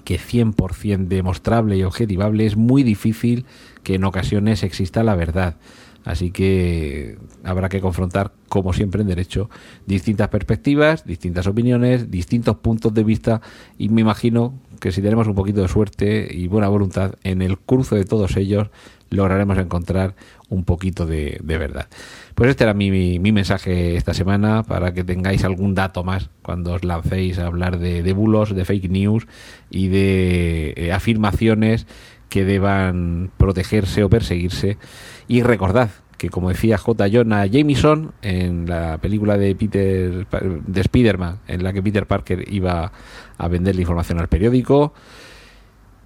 que 0.05 0.17
100% 0.17 1.09
demostrable 1.09 1.75
y 1.75 1.83
objetivable 1.83 2.45
es 2.45 2.55
muy 2.55 2.83
difícil 2.83 3.45
que 3.83 3.95
en 3.95 4.05
ocasiones 4.05 4.63
exista 4.63 5.03
la 5.03 5.15
verdad. 5.15 5.57
Así 6.05 6.29
que 6.29 7.17
habrá 7.43 7.67
que 7.67 7.81
confrontar, 7.81 8.31
como 8.47 8.73
siempre 8.73 9.01
en 9.01 9.07
derecho, 9.07 9.49
distintas 9.87 10.29
perspectivas, 10.29 11.03
distintas 11.03 11.47
opiniones, 11.47 12.11
distintos 12.11 12.57
puntos 12.57 12.93
de 12.93 13.03
vista 13.03 13.41
y 13.79 13.89
me 13.89 14.01
imagino 14.01 14.53
que 14.79 14.91
si 14.91 15.01
tenemos 15.01 15.27
un 15.27 15.33
poquito 15.33 15.63
de 15.63 15.67
suerte 15.67 16.27
y 16.31 16.47
buena 16.47 16.67
voluntad, 16.67 17.15
en 17.23 17.41
el 17.41 17.57
cruce 17.57 17.95
de 17.95 18.05
todos 18.05 18.37
ellos 18.37 18.69
lograremos 19.09 19.57
encontrar 19.57 20.15
un 20.49 20.63
poquito 20.63 21.05
de, 21.05 21.41
verdad. 21.43 21.87
Pues 22.35 22.51
este 22.51 22.65
era 22.65 22.73
mi, 22.73 23.19
mensaje 23.19 23.95
esta 23.95 24.13
semana 24.13 24.63
para 24.63 24.93
que 24.93 25.03
tengáis 25.03 25.43
algún 25.43 25.73
dato 25.73 26.03
más 26.03 26.29
cuando 26.43 26.73
os 26.73 26.83
lancéis 26.83 27.39
a 27.39 27.47
hablar 27.47 27.79
de, 27.79 28.03
de 28.03 28.13
bulos, 28.13 28.53
de 28.53 28.65
fake 28.65 28.89
news 28.89 29.27
y 29.71 29.87
de 29.87 30.73
eh, 30.75 30.91
afirmaciones 30.91 31.87
que 32.35 32.43
deban 32.43 33.31
protegerse 33.37 34.03
o 34.03 34.09
perseguirse. 34.09 34.77
Y 35.25 35.41
recordad 35.41 35.91
que, 36.17 36.29
como 36.29 36.49
decía 36.49 36.77
J. 36.77 37.07
Jonah 37.09 37.45
Jameson 37.45 38.11
en 38.21 38.67
la 38.67 38.97
película 38.97 39.37
de 39.37 39.55
Peter 39.55 40.27
de 40.27 40.81
Spider-Man, 40.81 41.39
en 41.47 41.63
la 41.63 41.71
que 41.71 41.81
Peter 41.81 42.05
Parker 42.05 42.43
iba 42.53 42.91
a 43.37 43.47
vender 43.47 43.75
la 43.75 43.81
información 43.81 44.19
al 44.19 44.27
periódico, 44.27 44.93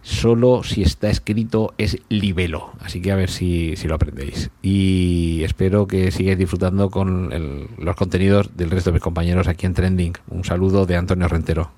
solo 0.03 0.61
si 0.61 0.83
está 0.83 1.09
escrito 1.09 1.73
es 1.79 1.97
libelo. 2.09 2.73
Así 2.79 3.01
que 3.01 3.11
a 3.11 3.15
ver 3.15 3.31
si, 3.31 3.75
lo 3.87 3.95
aprendéis. 3.95 4.51
Y 4.61 5.41
espero 5.43 5.87
que 5.87 6.11
sigáis 6.11 6.37
disfrutando 6.37 6.91
con 6.91 7.31
los 7.79 7.95
contenidos 7.95 8.55
del 8.55 8.69
resto 8.69 8.91
de 8.91 8.93
mis 8.93 9.01
compañeros 9.01 9.47
aquí 9.47 9.65
en 9.65 9.73
Trending. 9.73 10.13
Un 10.27 10.43
saludo 10.43 10.85
de 10.85 10.95
Antonio 10.95 11.27
Rentero. 11.27 11.71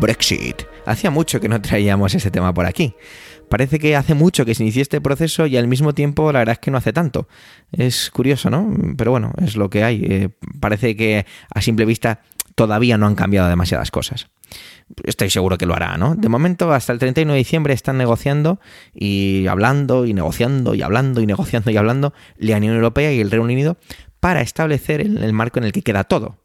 Brexit. 0.00 0.62
Hacía 0.86 1.10
mucho 1.10 1.40
que 1.40 1.48
no 1.48 1.60
traíamos 1.60 2.14
ese 2.14 2.30
tema 2.30 2.52
por 2.52 2.66
aquí. 2.66 2.94
Parece 3.48 3.78
que 3.78 3.96
hace 3.96 4.14
mucho 4.14 4.44
que 4.44 4.54
se 4.54 4.62
inició 4.62 4.82
este 4.82 5.00
proceso 5.00 5.46
y 5.46 5.56
al 5.56 5.68
mismo 5.68 5.92
tiempo 5.92 6.32
la 6.32 6.38
verdad 6.40 6.54
es 6.54 6.58
que 6.60 6.70
no 6.70 6.78
hace 6.78 6.92
tanto. 6.92 7.28
Es 7.72 8.10
curioso, 8.10 8.48
¿no? 8.48 8.72
Pero 8.96 9.10
bueno, 9.10 9.32
es 9.42 9.56
lo 9.56 9.68
que 9.68 9.84
hay. 9.84 10.04
Eh, 10.08 10.28
parece 10.60 10.96
que 10.96 11.26
a 11.52 11.60
simple 11.60 11.84
vista 11.84 12.22
todavía 12.54 12.96
no 12.96 13.06
han 13.06 13.14
cambiado 13.14 13.48
demasiadas 13.48 13.90
cosas. 13.90 14.28
Estoy 15.04 15.30
seguro 15.30 15.58
que 15.58 15.66
lo 15.66 15.74
hará, 15.74 15.96
¿no? 15.96 16.14
De 16.14 16.28
momento, 16.28 16.72
hasta 16.72 16.92
el 16.92 16.98
31 16.98 17.32
de 17.32 17.38
diciembre 17.38 17.74
están 17.74 17.98
negociando 17.98 18.60
y 18.94 19.46
hablando 19.46 20.06
y 20.06 20.14
negociando 20.14 20.74
y 20.74 20.82
hablando 20.82 21.20
y 21.20 21.26
negociando 21.26 21.70
y 21.70 21.76
hablando 21.76 22.12
la 22.38 22.56
Unión 22.56 22.74
Europea 22.74 23.12
y 23.12 23.20
el 23.20 23.30
Reino 23.30 23.44
Unido 23.44 23.76
para 24.20 24.42
establecer 24.42 25.00
el 25.00 25.32
marco 25.32 25.58
en 25.58 25.64
el 25.64 25.72
que 25.72 25.82
queda 25.82 26.04
todo. 26.04 26.39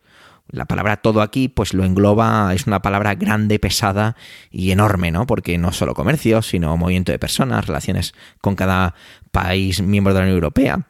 La 0.47 0.65
palabra 0.65 0.97
todo 0.97 1.21
aquí, 1.21 1.47
pues 1.47 1.73
lo 1.73 1.83
engloba, 1.83 2.53
es 2.53 2.67
una 2.67 2.81
palabra 2.81 3.15
grande, 3.15 3.57
pesada 3.57 4.15
y 4.51 4.71
enorme, 4.71 5.11
¿no? 5.11 5.25
Porque 5.25 5.57
no 5.57 5.71
solo 5.71 5.95
comercio, 5.95 6.41
sino 6.41 6.77
movimiento 6.77 7.11
de 7.11 7.19
personas, 7.19 7.65
relaciones 7.65 8.13
con 8.41 8.55
cada 8.55 8.93
país 9.31 9.81
miembro 9.81 10.13
de 10.13 10.19
la 10.19 10.25
Unión 10.25 10.35
Europea. 10.35 10.87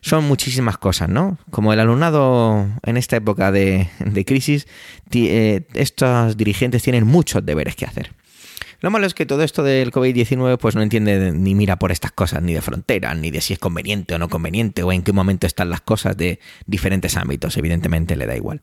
Son 0.00 0.24
muchísimas 0.24 0.76
cosas, 0.76 1.08
¿no? 1.08 1.38
Como 1.50 1.72
el 1.72 1.80
alumnado 1.80 2.68
en 2.82 2.96
esta 2.96 3.16
época 3.16 3.52
de, 3.52 3.88
crisis, 4.26 4.66
eh, 5.12 5.62
estos 5.74 6.36
dirigentes 6.36 6.82
tienen 6.82 7.06
muchos 7.06 7.46
deberes 7.46 7.76
que 7.76 7.86
hacer. 7.86 8.12
Lo 8.80 8.90
malo 8.90 9.06
es 9.06 9.14
que 9.14 9.26
todo 9.26 9.42
esto 9.42 9.62
del 9.62 9.90
COVID-19 9.90 10.58
pues 10.58 10.74
no 10.74 10.82
entiende 10.82 11.32
ni 11.32 11.54
mira 11.54 11.78
por 11.78 11.92
estas 11.92 12.12
cosas, 12.12 12.42
ni 12.42 12.54
de 12.54 12.60
fronteras, 12.60 13.16
ni 13.16 13.30
de 13.30 13.40
si 13.40 13.54
es 13.54 13.58
conveniente 13.58 14.14
o 14.14 14.18
no 14.18 14.28
conveniente, 14.28 14.82
o 14.82 14.92
en 14.92 15.02
qué 15.02 15.12
momento 15.12 15.46
están 15.46 15.70
las 15.70 15.80
cosas 15.80 16.16
de 16.16 16.40
diferentes 16.66 17.16
ámbitos, 17.16 17.56
evidentemente 17.56 18.16
le 18.16 18.26
da 18.26 18.36
igual. 18.36 18.62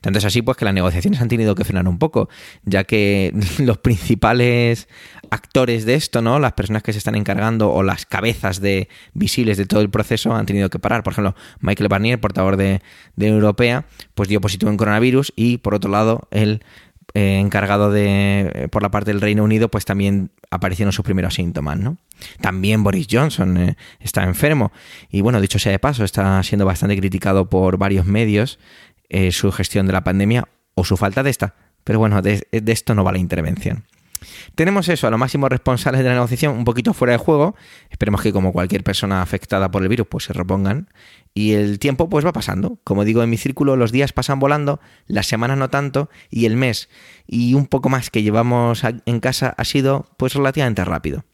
Tanto 0.00 0.18
es 0.18 0.24
así 0.24 0.42
pues 0.42 0.56
que 0.56 0.64
las 0.64 0.74
negociaciones 0.74 1.20
han 1.20 1.28
tenido 1.28 1.54
que 1.54 1.64
frenar 1.64 1.88
un 1.88 1.98
poco, 1.98 2.28
ya 2.64 2.84
que 2.84 3.32
los 3.58 3.78
principales 3.78 4.88
actores 5.30 5.84
de 5.84 5.94
esto, 5.94 6.22
¿no? 6.22 6.38
Las 6.38 6.52
personas 6.52 6.82
que 6.82 6.92
se 6.92 6.98
están 6.98 7.14
encargando 7.14 7.72
o 7.72 7.82
las 7.82 8.06
cabezas 8.06 8.60
de 8.60 8.88
visibles 9.14 9.56
de 9.56 9.66
todo 9.66 9.80
el 9.80 9.90
proceso 9.90 10.34
han 10.34 10.46
tenido 10.46 10.70
que 10.70 10.78
parar. 10.78 11.02
Por 11.02 11.12
ejemplo, 11.12 11.34
Michael 11.60 11.88
Barnier, 11.88 12.20
portador 12.20 12.56
de, 12.56 12.82
de 13.16 13.28
Europea, 13.28 13.86
pues 14.14 14.28
dio 14.28 14.40
positivo 14.40 14.70
en 14.70 14.76
coronavirus 14.76 15.32
y 15.36 15.58
por 15.58 15.74
otro 15.74 15.90
lado, 15.90 16.28
el 16.30 16.62
eh, 17.16 17.38
encargado 17.38 17.92
de 17.92 18.50
eh, 18.52 18.68
por 18.68 18.82
la 18.82 18.90
parte 18.90 19.12
del 19.12 19.20
Reino 19.20 19.44
Unido, 19.44 19.68
pues 19.70 19.84
también 19.84 20.30
aparecieron 20.50 20.92
sus 20.92 21.04
primeros 21.04 21.34
síntomas, 21.34 21.78
¿no? 21.78 21.96
También 22.40 22.82
Boris 22.82 23.06
Johnson 23.08 23.56
eh, 23.56 23.76
está 24.00 24.24
enfermo 24.24 24.72
y 25.10 25.20
bueno, 25.20 25.40
dicho 25.40 25.60
sea 25.60 25.70
de 25.70 25.78
paso, 25.78 26.02
está 26.02 26.42
siendo 26.42 26.66
bastante 26.66 26.96
criticado 26.96 27.48
por 27.48 27.78
varios 27.78 28.06
medios 28.06 28.58
su 29.30 29.52
gestión 29.52 29.86
de 29.86 29.92
la 29.92 30.02
pandemia 30.02 30.48
o 30.74 30.82
su 30.82 30.96
falta 30.96 31.22
de 31.22 31.30
esta. 31.30 31.54
Pero 31.84 32.00
bueno, 32.00 32.20
de 32.20 32.42
esto 32.50 32.96
no 32.96 33.04
va 33.04 33.12
la 33.12 33.18
intervención. 33.18 33.84
Tenemos 34.54 34.88
eso, 34.88 35.06
a 35.06 35.10
los 35.10 35.18
máximos 35.18 35.50
responsables 35.50 36.02
de 36.02 36.08
la 36.08 36.14
negociación 36.14 36.56
un 36.56 36.64
poquito 36.64 36.94
fuera 36.94 37.12
de 37.12 37.18
juego. 37.18 37.56
Esperemos 37.90 38.22
que 38.22 38.32
como 38.32 38.52
cualquier 38.52 38.84
persona 38.84 39.22
afectada 39.22 39.70
por 39.70 39.82
el 39.82 39.88
virus 39.88 40.06
pues 40.08 40.24
se 40.24 40.32
repongan. 40.32 40.88
Y 41.34 41.52
el 41.52 41.78
tiempo 41.80 42.08
pues 42.08 42.24
va 42.24 42.32
pasando. 42.32 42.78
Como 42.84 43.04
digo 43.04 43.22
en 43.22 43.30
mi 43.30 43.36
círculo, 43.36 43.76
los 43.76 43.90
días 43.90 44.12
pasan 44.12 44.38
volando, 44.38 44.80
las 45.06 45.26
semanas 45.26 45.58
no 45.58 45.68
tanto 45.68 46.08
y 46.30 46.46
el 46.46 46.56
mes 46.56 46.88
y 47.26 47.54
un 47.54 47.66
poco 47.66 47.88
más 47.88 48.10
que 48.10 48.22
llevamos 48.22 48.82
en 48.84 49.20
casa 49.20 49.54
ha 49.56 49.64
sido 49.64 50.06
pues 50.16 50.34
relativamente 50.34 50.84
rápido. 50.84 51.24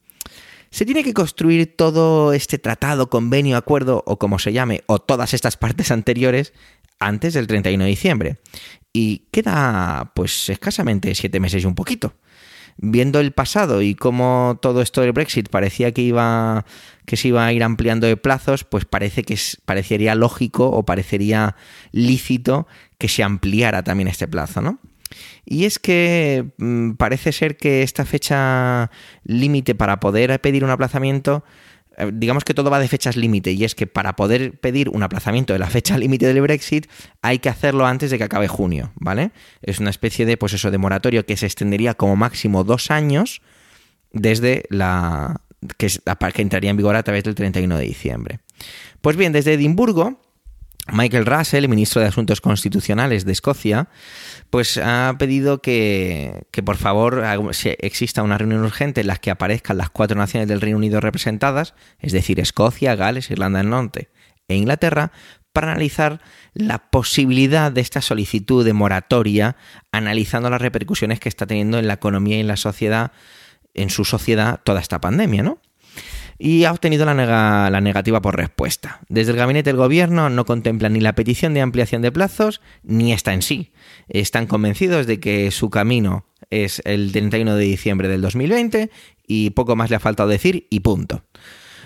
Se 0.71 0.85
tiene 0.85 1.03
que 1.03 1.15
construir 1.15 1.75
todo 1.77 2.33
este 2.33 2.59
tratado, 2.59 3.11
convenio, 3.11 3.57
acuerdo 3.57 4.05
o 4.07 4.19
como 4.19 4.39
se 4.39 4.53
llame, 4.53 4.83
o 4.87 5.01
todas 5.01 5.35
estas 5.35 5.57
partes 5.57 5.91
anteriores 5.91 6.53
antes 6.99 7.35
del 7.35 7.47
31 7.47 7.85
de 7.85 7.91
diciembre. 7.91 8.37
Y 8.93 9.29
queda 9.31 10.13
pues 10.15 10.49
escasamente 10.49 11.15
siete 11.15 11.41
meses 11.41 11.63
y 11.63 11.67
un 11.67 11.75
poquito 11.75 12.15
viendo 12.77 13.21
el 13.21 13.33
pasado 13.33 13.83
y 13.83 13.95
cómo 13.95 14.59
todo 14.61 14.83
esto 14.83 15.01
del 15.01 15.13
Brexit 15.13 15.49
parecía 15.49 15.93
que 15.93 16.03
iba 16.03 16.65
que 17.07 17.17
se 17.17 17.29
iba 17.29 17.45
a 17.45 17.53
ir 17.53 17.65
ampliando 17.65 18.07
de 18.07 18.17
plazos, 18.17 18.65
pues 18.65 18.85
parece 18.85 19.25
que 19.25 19.37
parecería 19.65 20.15
lógico 20.15 20.71
o 20.71 20.85
parecería 20.85 21.57
lícito 21.91 22.69
que 22.99 23.09
se 23.09 23.25
ampliara 23.25 23.83
también 23.83 24.07
este 24.07 24.29
plazo, 24.29 24.61
¿no? 24.61 24.79
Y 25.45 25.65
es 25.65 25.79
que 25.79 26.53
mm, 26.59 26.93
parece 26.93 27.33
ser 27.33 27.57
que 27.57 27.83
esta 27.83 28.05
fecha 28.05 28.91
límite 29.25 29.75
para 29.75 29.99
poder 29.99 30.41
pedir 30.41 30.63
un 30.63 30.71
aplazamiento 30.71 31.45
digamos 32.13 32.45
que 32.45 32.55
todo 32.55 32.71
va 32.71 32.79
de 32.79 32.89
fechas 32.89 33.17
límite 33.17 33.53
y 33.53 33.65
es 33.65 33.75
que 33.75 33.87
para 33.87 34.17
poder 34.17 34.59
pedir 34.61 34.89
un 34.89 35.03
aplazamiento 35.03 35.53
de 35.53 35.59
la 35.59 35.69
fecha 35.69 35.99
límite 35.99 36.27
del 36.27 36.41
Brexit 36.41 36.87
hay 37.23 37.39
que 37.39 37.49
hacerlo 37.49 37.87
antes 37.87 38.11
de 38.11 38.19
que 38.19 38.25
acabe 38.25 38.49
junio, 38.49 38.93
¿vale? 38.97 39.33
Es 39.63 39.79
una 39.79 39.91
especie 39.91 40.27
de, 40.27 40.37
pues 40.37 40.53
eso, 40.53 40.71
de 40.71 40.79
moratorio 40.79 41.27
que 41.27 41.37
se 41.37 41.47
extendería 41.47 41.95
como 41.95 42.17
máximo 42.17 42.65
dos 42.65 42.91
años 42.91 43.43
desde 44.13 44.65
la... 44.71 45.41
que, 45.77 45.89
que 45.89 46.43
entraría 46.43 46.71
en 46.71 46.77
vigor 46.77 46.97
a 46.97 47.03
través 47.03 47.25
del 47.25 47.35
31 47.35 47.77
de 47.77 47.85
diciembre. 47.85 48.41
Pues 49.01 49.17
bien, 49.17 49.33
desde 49.33 49.55
Edimburgo 49.55 50.21
Michael 50.93 51.27
Russell, 51.27 51.69
ministro 51.69 52.01
de 52.01 52.09
Asuntos 52.09 52.41
Constitucionales 52.41 53.25
de 53.25 53.33
Escocia, 53.33 53.89
pues 54.51 54.79
ha 54.79 55.15
pedido 55.19 55.63
que, 55.63 56.45
por 56.65 56.77
favor 56.77 57.25
exista 57.79 58.23
una 58.23 58.39
reunión 58.39 58.65
urgente 58.65 59.01
en 59.01 59.07
la 59.07 59.17
que 59.17 59.31
aparezcan 59.31 59.79
las 59.79 59.91
cuatro 59.91 60.17
naciones 60.17 60.49
del 60.49 60.61
Reino 60.61 60.79
Unido 60.79 61.01
representadas, 61.01 61.75
es 61.99 62.13
decir, 62.13 62.41
Escocia, 62.41 62.95
Gales, 62.95 63.31
Irlanda 63.31 63.59
del 63.59 63.71
Norte 63.71 64.11
e 64.49 64.57
Inglaterra, 64.57 65.13
para 65.53 65.73
analizar 65.73 66.21
la 66.55 66.79
posibilidad 66.91 67.73
de 67.73 67.81
esta 67.81 68.01
solicitud 68.01 68.65
de 68.65 68.73
moratoria, 68.73 69.57
analizando 69.93 70.51
las 70.51 70.63
repercusiones 70.63 71.21
que 71.21 71.29
está 71.29 71.47
teniendo 71.47 71.79
en 71.79 71.89
la 71.89 71.95
economía 71.95 72.37
y 72.37 72.41
en 72.41 72.47
la 72.47 72.57
sociedad, 72.57 73.13
en 73.75 73.91
su 73.91 74.05
sociedad, 74.05 74.61
toda 74.65 74.81
esta 74.81 75.01
pandemia, 75.01 75.43
¿no? 75.43 75.61
Y 76.43 76.65
ha 76.65 76.73
obtenido 76.73 77.05
la, 77.05 77.15
la, 77.71 77.81
negativa 77.83 78.23
por 78.23 78.35
respuesta. 78.35 79.01
Desde 79.11 79.33
el 79.33 79.37
gabinete 79.37 79.69
del 79.69 79.77
gobierno 79.77 80.31
no 80.31 80.47
contemplan 80.47 80.95
ni 80.95 81.01
la 81.01 81.15
petición 81.15 81.53
de 81.53 81.61
ampliación 81.61 82.01
de 82.01 82.11
plazos 82.11 82.63
ni 82.83 83.13
esta 83.13 83.35
en 83.35 83.43
sí. 83.43 83.73
Están 84.09 84.47
convencidos 84.47 85.07
de 85.07 85.21
que 85.21 85.51
su 85.51 85.69
camino 85.69 86.25
es 86.49 86.81
el 86.87 87.13
31 87.13 87.57
de 87.57 87.65
diciembre 87.65 88.09
del 88.09 88.23
2020 88.23 88.91
y 89.27 89.51
poco 89.51 89.77
más 89.77 89.91
le 89.91 89.97
ha 89.97 90.01
faltado 90.01 90.31
decir 90.31 90.67
y 90.71 90.81
punto. 90.81 91.23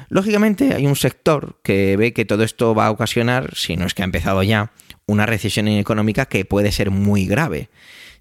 Lógicamente 0.09 0.73
hay 0.75 0.87
un 0.87 0.97
sector 0.97 1.59
que 1.65 1.97
ve 1.97 2.13
que 2.13 2.25
todo 2.25 2.45
esto 2.45 2.77
va 2.77 2.87
a 2.87 2.91
ocasionar, 2.93 3.57
si 3.57 3.77
no 3.77 3.87
es 3.87 3.95
que 3.95 4.03
ha 4.03 4.05
empezado 4.05 4.41
ya, 4.45 4.71
una 5.07 5.27
recesión 5.27 5.67
económica 5.67 6.27
que 6.27 6.45
puede 6.45 6.71
ser 6.71 6.93
muy 6.93 7.27
grave. 7.27 7.71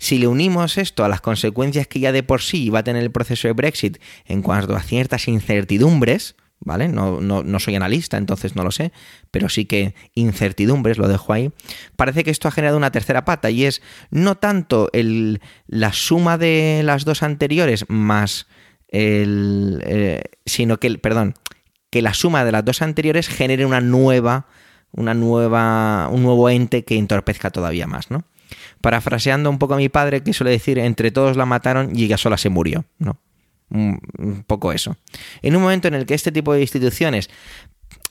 Si 0.04 0.18
le 0.18 0.28
unimos 0.28 0.78
esto 0.78 1.06
a 1.06 1.08
las 1.08 1.22
consecuencias 1.22 1.88
que 1.88 2.02
ya 2.02 2.12
de 2.12 2.24
por 2.24 2.42
sí 2.42 2.70
va 2.70 2.80
a 2.80 2.84
tener 2.84 3.04
el 3.04 3.12
proceso 3.12 3.48
de 3.48 3.54
Brexit 3.54 4.00
en 4.26 4.42
cuanto 4.42 4.76
a 4.76 4.82
ciertas 4.82 5.30
incertidumbres, 5.30 6.36
¿vale? 6.60 6.90
No, 6.90 7.22
no, 7.22 7.60
soy 7.62 7.76
analista, 7.76 8.18
entonces 8.18 8.54
no 8.58 8.66
lo 8.66 8.72
sé, 8.72 8.92
pero 9.32 9.48
sí 9.48 9.64
que 9.64 9.96
incertidumbres, 10.14 10.98
lo 10.98 11.08
dejo 11.08 11.32
ahí. 11.32 11.54
Parece 11.96 12.26
que 12.26 12.32
esto 12.32 12.50
ha 12.50 12.52
generado 12.52 12.76
una 12.76 12.92
tercera 12.92 13.24
pata 13.24 13.50
y 13.50 13.64
es 13.64 13.82
no 14.12 14.36
tanto 14.36 14.90
el, 14.92 15.40
la 15.68 15.94
suma 15.94 16.38
de 16.38 16.82
las 16.84 17.06
dos 17.06 17.24
anteriores 17.24 17.86
más 17.88 18.48
el... 18.90 19.82
Eh, 19.86 20.22
sino 20.46 20.82
que, 20.82 20.88
el, 20.88 21.00
perdón, 21.00 21.36
que 21.90 22.02
la 22.02 22.14
suma 22.14 22.44
de 22.44 22.52
las 22.52 22.66
dos 22.66 22.82
anteriores 22.82 23.30
genere 23.30 23.66
una 23.66 23.80
nueva, 23.80 24.48
una 24.92 25.14
nueva, 25.14 26.10
un 26.12 26.24
nuevo 26.24 26.50
ente 26.50 26.84
que 26.84 26.98
entorpezca 26.98 27.52
todavía 27.52 27.88
más, 27.88 28.12
¿no? 28.12 28.26
Parafraseando 28.84 29.50
un 29.50 29.60
poco 29.60 29.76
a 29.76 29.78
mi 29.78 29.88
padre, 29.88 30.24
que 30.24 30.34
suele 30.34 30.52
decir, 30.52 30.78
entre 30.78 31.10
todos 31.10 31.38
la 31.38 31.46
mataron 31.46 31.98
y 31.98 32.04
ella 32.04 32.18
sola 32.18 32.38
se 32.38 32.50
murió, 32.50 32.84
¿no? 33.00 33.18
Un 33.70 34.44
poco 34.46 34.74
eso. 34.74 34.98
En 35.42 35.56
un 35.56 35.62
momento 35.62 35.88
en 35.88 35.94
el 35.94 36.06
que 36.06 36.14
este 36.14 36.34
tipo 36.34 36.54
de 36.54 36.60
instituciones 36.60 37.30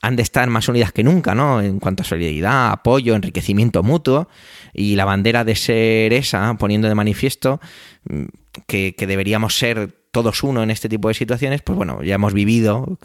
han 0.00 0.16
de 0.16 0.22
estar 0.22 0.48
más 0.48 0.66
unidas 0.68 0.92
que 0.92 1.04
nunca, 1.04 1.34
¿no? 1.34 1.60
En 1.60 1.78
cuanto 1.78 2.02
a 2.02 2.06
solidaridad, 2.06 2.72
apoyo, 2.72 3.14
enriquecimiento 3.14 3.82
mutuo, 3.82 4.28
y 4.72 4.96
la 4.96 5.04
bandera 5.04 5.44
de 5.44 5.54
ser 5.56 6.14
esa, 6.14 6.54
poniendo 6.54 6.88
de 6.88 6.94
manifiesto 6.94 7.60
mm, 8.08 8.24
que, 8.66 8.94
deberíamos 8.98 9.58
ser 9.58 9.92
todos 10.10 10.42
uno 10.42 10.62
en 10.62 10.70
este 10.70 10.88
tipo 10.88 11.08
de 11.08 11.14
situaciones, 11.14 11.60
pues 11.60 11.76
bueno, 11.76 12.02
ya 12.02 12.14
hemos 12.14 12.32
vivido 12.32 12.98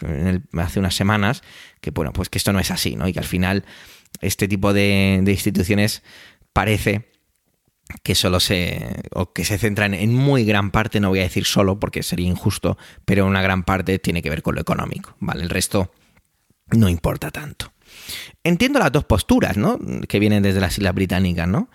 hace 0.54 0.80
unas 0.80 0.96
semanas 0.96 1.44
que, 1.82 1.92
bueno, 1.92 2.14
pues 2.14 2.30
que 2.30 2.38
esto 2.38 2.54
no 2.54 2.60
es 2.60 2.72
así, 2.72 2.96
¿no? 2.96 3.08
Y 3.08 3.14
que 3.14 3.20
al 3.20 3.26
final 3.26 3.66
este 4.22 4.48
tipo 4.48 4.74
de, 4.74 5.20
de 5.22 5.32
instituciones 5.32 6.02
parece 6.54 7.17
que 8.04 8.16
solo 8.16 8.40
se 8.40 9.02
o 9.14 9.34
que 9.34 9.46
se 9.46 9.58
centran 9.58 9.94
en 9.94 10.14
muy 10.14 10.44
gran 10.46 10.72
parte, 10.72 11.00
no 11.00 11.10
voy 11.10 11.20
a 11.20 11.24
decir 11.24 11.46
solo 11.46 11.80
porque 11.80 12.04
sería 12.04 12.28
injusto, 12.28 12.78
pero 13.06 13.26
una 13.26 13.42
gran 13.42 13.64
parte 13.64 14.00
tiene 14.00 14.22
que 14.22 14.30
ver 14.30 14.42
con 14.42 14.56
lo 14.56 14.62
económico, 14.62 15.16
¿vale? 15.20 15.44
El 15.44 15.50
resto 15.50 15.92
no 16.72 16.90
importa 16.90 17.32
tanto. 17.32 17.72
Entiendo 18.44 18.80
las 18.80 18.92
dos 18.92 19.06
posturas, 19.06 19.58
¿no? 19.58 19.80
Que 20.08 20.20
vienen 20.20 20.44
desde 20.44 20.60
las 20.60 20.78
Islas 20.78 20.94
Británicas, 20.94 21.48
¿no? 21.48 21.70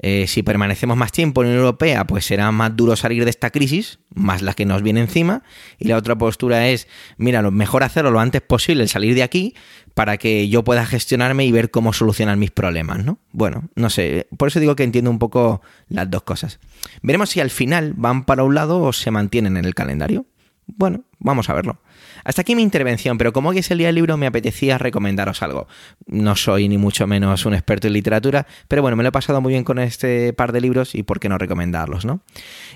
Eh, 0.00 0.26
si 0.28 0.42
permanecemos 0.42 0.96
más 0.96 1.12
tiempo 1.12 1.42
en 1.42 1.48
la 1.48 1.50
Unión 1.52 1.64
Europea, 1.64 2.06
pues 2.06 2.24
será 2.24 2.50
más 2.52 2.76
duro 2.76 2.94
salir 2.96 3.24
de 3.24 3.30
esta 3.30 3.50
crisis, 3.50 3.98
más 4.14 4.42
la 4.42 4.54
que 4.54 4.64
nos 4.64 4.82
viene 4.82 5.00
encima. 5.00 5.42
Y 5.78 5.88
la 5.88 5.96
otra 5.96 6.16
postura 6.16 6.68
es, 6.68 6.88
mira, 7.16 7.42
lo 7.42 7.50
mejor 7.50 7.82
hacerlo 7.82 8.10
lo 8.10 8.20
antes 8.20 8.40
posible, 8.40 8.86
salir 8.86 9.14
de 9.14 9.22
aquí, 9.22 9.54
para 9.94 10.16
que 10.16 10.48
yo 10.48 10.62
pueda 10.62 10.86
gestionarme 10.86 11.44
y 11.44 11.52
ver 11.52 11.70
cómo 11.70 11.92
solucionar 11.92 12.36
mis 12.36 12.52
problemas, 12.52 13.04
¿no? 13.04 13.18
Bueno, 13.32 13.64
no 13.74 13.90
sé, 13.90 14.28
por 14.36 14.48
eso 14.48 14.60
digo 14.60 14.76
que 14.76 14.84
entiendo 14.84 15.10
un 15.10 15.18
poco 15.18 15.60
las 15.88 16.08
dos 16.08 16.22
cosas. 16.22 16.60
Veremos 17.02 17.30
si 17.30 17.40
al 17.40 17.50
final 17.50 17.94
van 17.96 18.24
para 18.24 18.44
un 18.44 18.54
lado 18.54 18.80
o 18.80 18.92
se 18.92 19.10
mantienen 19.10 19.56
en 19.56 19.64
el 19.64 19.74
calendario. 19.74 20.26
Bueno, 20.66 21.04
vamos 21.18 21.48
a 21.48 21.54
verlo. 21.54 21.80
Hasta 22.28 22.42
aquí 22.42 22.54
mi 22.54 22.62
intervención, 22.62 23.16
pero 23.16 23.32
como 23.32 23.48
hoy 23.48 23.60
es 23.60 23.70
el 23.70 23.78
día 23.78 23.86
del 23.86 23.94
libro 23.94 24.18
me 24.18 24.26
apetecía 24.26 24.76
recomendaros 24.76 25.42
algo. 25.42 25.66
No 26.06 26.36
soy 26.36 26.68
ni 26.68 26.76
mucho 26.76 27.06
menos 27.06 27.46
un 27.46 27.54
experto 27.54 27.86
en 27.86 27.94
literatura, 27.94 28.46
pero 28.68 28.82
bueno, 28.82 28.98
me 28.98 29.02
lo 29.02 29.08
he 29.08 29.12
pasado 29.12 29.40
muy 29.40 29.54
bien 29.54 29.64
con 29.64 29.78
este 29.78 30.34
par 30.34 30.52
de 30.52 30.60
libros 30.60 30.94
y 30.94 31.04
por 31.04 31.20
qué 31.20 31.30
no 31.30 31.38
recomendarlos, 31.38 32.04
¿no? 32.04 32.20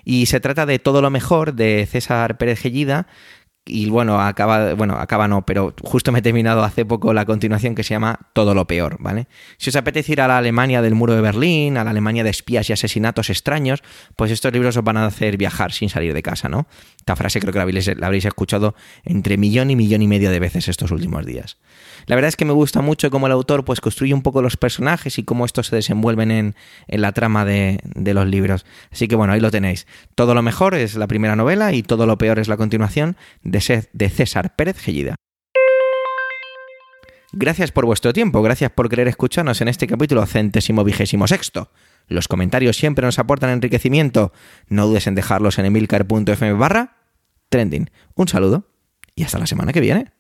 Y 0.07 0.25
se 0.25 0.41
trata 0.41 0.65
de 0.65 0.79
Todo 0.79 1.03
lo 1.03 1.11
mejor 1.11 1.53
de 1.53 1.87
César 1.87 2.39
Pérez 2.39 2.61
Gellida, 2.61 3.09
y 3.65 3.89
bueno, 3.89 4.21
acaba, 4.21 4.75
bueno, 4.75 4.95
acaba 4.95 5.29
no, 5.29 5.47
pero 5.47 5.73
justo 5.83 6.11
me 6.11 6.19
he 6.19 6.23
terminado 6.23 6.65
hace 6.65 6.85
poco 6.85 7.13
la 7.15 7.25
continuación 7.25 7.77
que 7.77 7.85
se 7.85 7.95
llama 7.95 8.19
Todo 8.33 8.55
lo 8.55 8.67
peor, 8.67 8.97
¿vale? 8.99 9.29
Si 9.57 9.71
os 9.71 9.77
apetece 9.77 10.13
ir 10.13 10.21
a 10.21 10.27
la 10.27 10.39
Alemania 10.39 10.83
del 10.83 10.97
muro 10.97 11.15
de 11.15 11.21
Berlín, 11.21 11.77
a 11.77 11.85
la 11.85 11.91
Alemania 11.91 12.25
de 12.25 12.31
espías 12.31 12.69
y 12.69 12.73
asesinatos 12.73 13.31
extraños, 13.31 13.83
pues 14.17 14.33
estos 14.33 14.53
libros 14.53 14.77
os 14.77 14.83
van 14.83 14.97
a 14.97 15.07
hacer 15.07 15.37
viajar 15.37 15.71
sin 15.71 15.89
salir 15.89 16.13
de 16.13 16.23
casa, 16.23 16.49
¿no? 16.49 16.67
Esta 16.97 17.15
frase 17.15 17.39
creo 17.39 17.53
que 17.53 17.59
la 17.59 17.63
habréis, 17.63 17.97
la 17.97 18.07
habréis 18.07 18.25
escuchado 18.25 18.75
entre 19.05 19.37
millón 19.37 19.71
y 19.71 19.77
millón 19.77 20.03
y 20.03 20.09
medio 20.09 20.31
de 20.31 20.41
veces 20.41 20.69
estos 20.69 20.91
últimos 20.91 21.25
días. 21.25 21.57
La 22.07 22.17
verdad 22.17 22.29
es 22.29 22.37
que 22.37 22.45
me 22.45 22.53
gusta 22.53 22.81
mucho 22.81 23.11
cómo 23.11 23.27
el 23.27 23.33
autor 23.33 23.65
pues 23.65 23.81
construye 23.81 24.15
un 24.15 24.23
poco 24.23 24.43
los 24.43 24.57
personajes 24.57 25.19
y 25.19 25.23
cómo 25.23 25.45
estos 25.45 25.69
se 25.69 25.77
desenvuelven 25.77 26.31
en, 26.31 26.55
la 26.89 27.13
trama 27.13 27.45
de, 27.45 27.81
los 27.95 28.27
libros. 28.27 28.67
Así 28.91 29.09
que 29.09 29.17
bueno, 29.17 29.33
ahí 29.33 29.41
lo 29.41 29.51
tenéis. 29.51 29.87
Todo 30.15 30.35
lo 30.35 30.43
mejor 30.43 30.75
es 30.75 30.97
la 30.97 31.07
primera 31.07 31.37
novela 31.37 31.73
y 31.73 31.83
todo 31.83 32.07
lo 32.07 32.19
peor 32.19 32.39
es 32.39 32.49
la 32.49 32.57
continuación 32.57 33.17
de, 33.43 33.52
de 33.53 34.09
César 34.09 34.57
Pérez 34.57 34.79
Gellida. 34.79 35.15
Gracias 37.35 37.73
por 37.73 37.87
vuestro 37.87 38.13
tiempo, 38.13 38.43
gracias 38.43 38.71
por 38.73 38.89
querer 38.89 39.09
escucharnos 39.09 39.61
en 39.61 39.69
este 39.69 39.87
capítulo 39.87 40.27
centésimo 40.27 40.85
vigésimo 40.85 41.27
sexto. 41.27 41.71
Los 42.09 42.29
comentarios 42.29 42.77
siempre 42.77 43.07
nos 43.07 43.19
aportan 43.19 43.51
enriquecimiento. 43.51 44.33
No 44.69 44.87
dudes 44.87 45.07
en 45.07 45.15
dejarlos 45.15 45.59
en 45.59 45.67
emilcar.fm 45.67 46.53
barra 46.55 46.97
trending. 47.49 47.91
Un 48.15 48.29
saludo 48.29 48.69
y 49.15 49.23
hasta 49.23 49.39
la 49.39 49.47
semana 49.47 49.73
que 49.73 49.81
viene. 49.81 50.13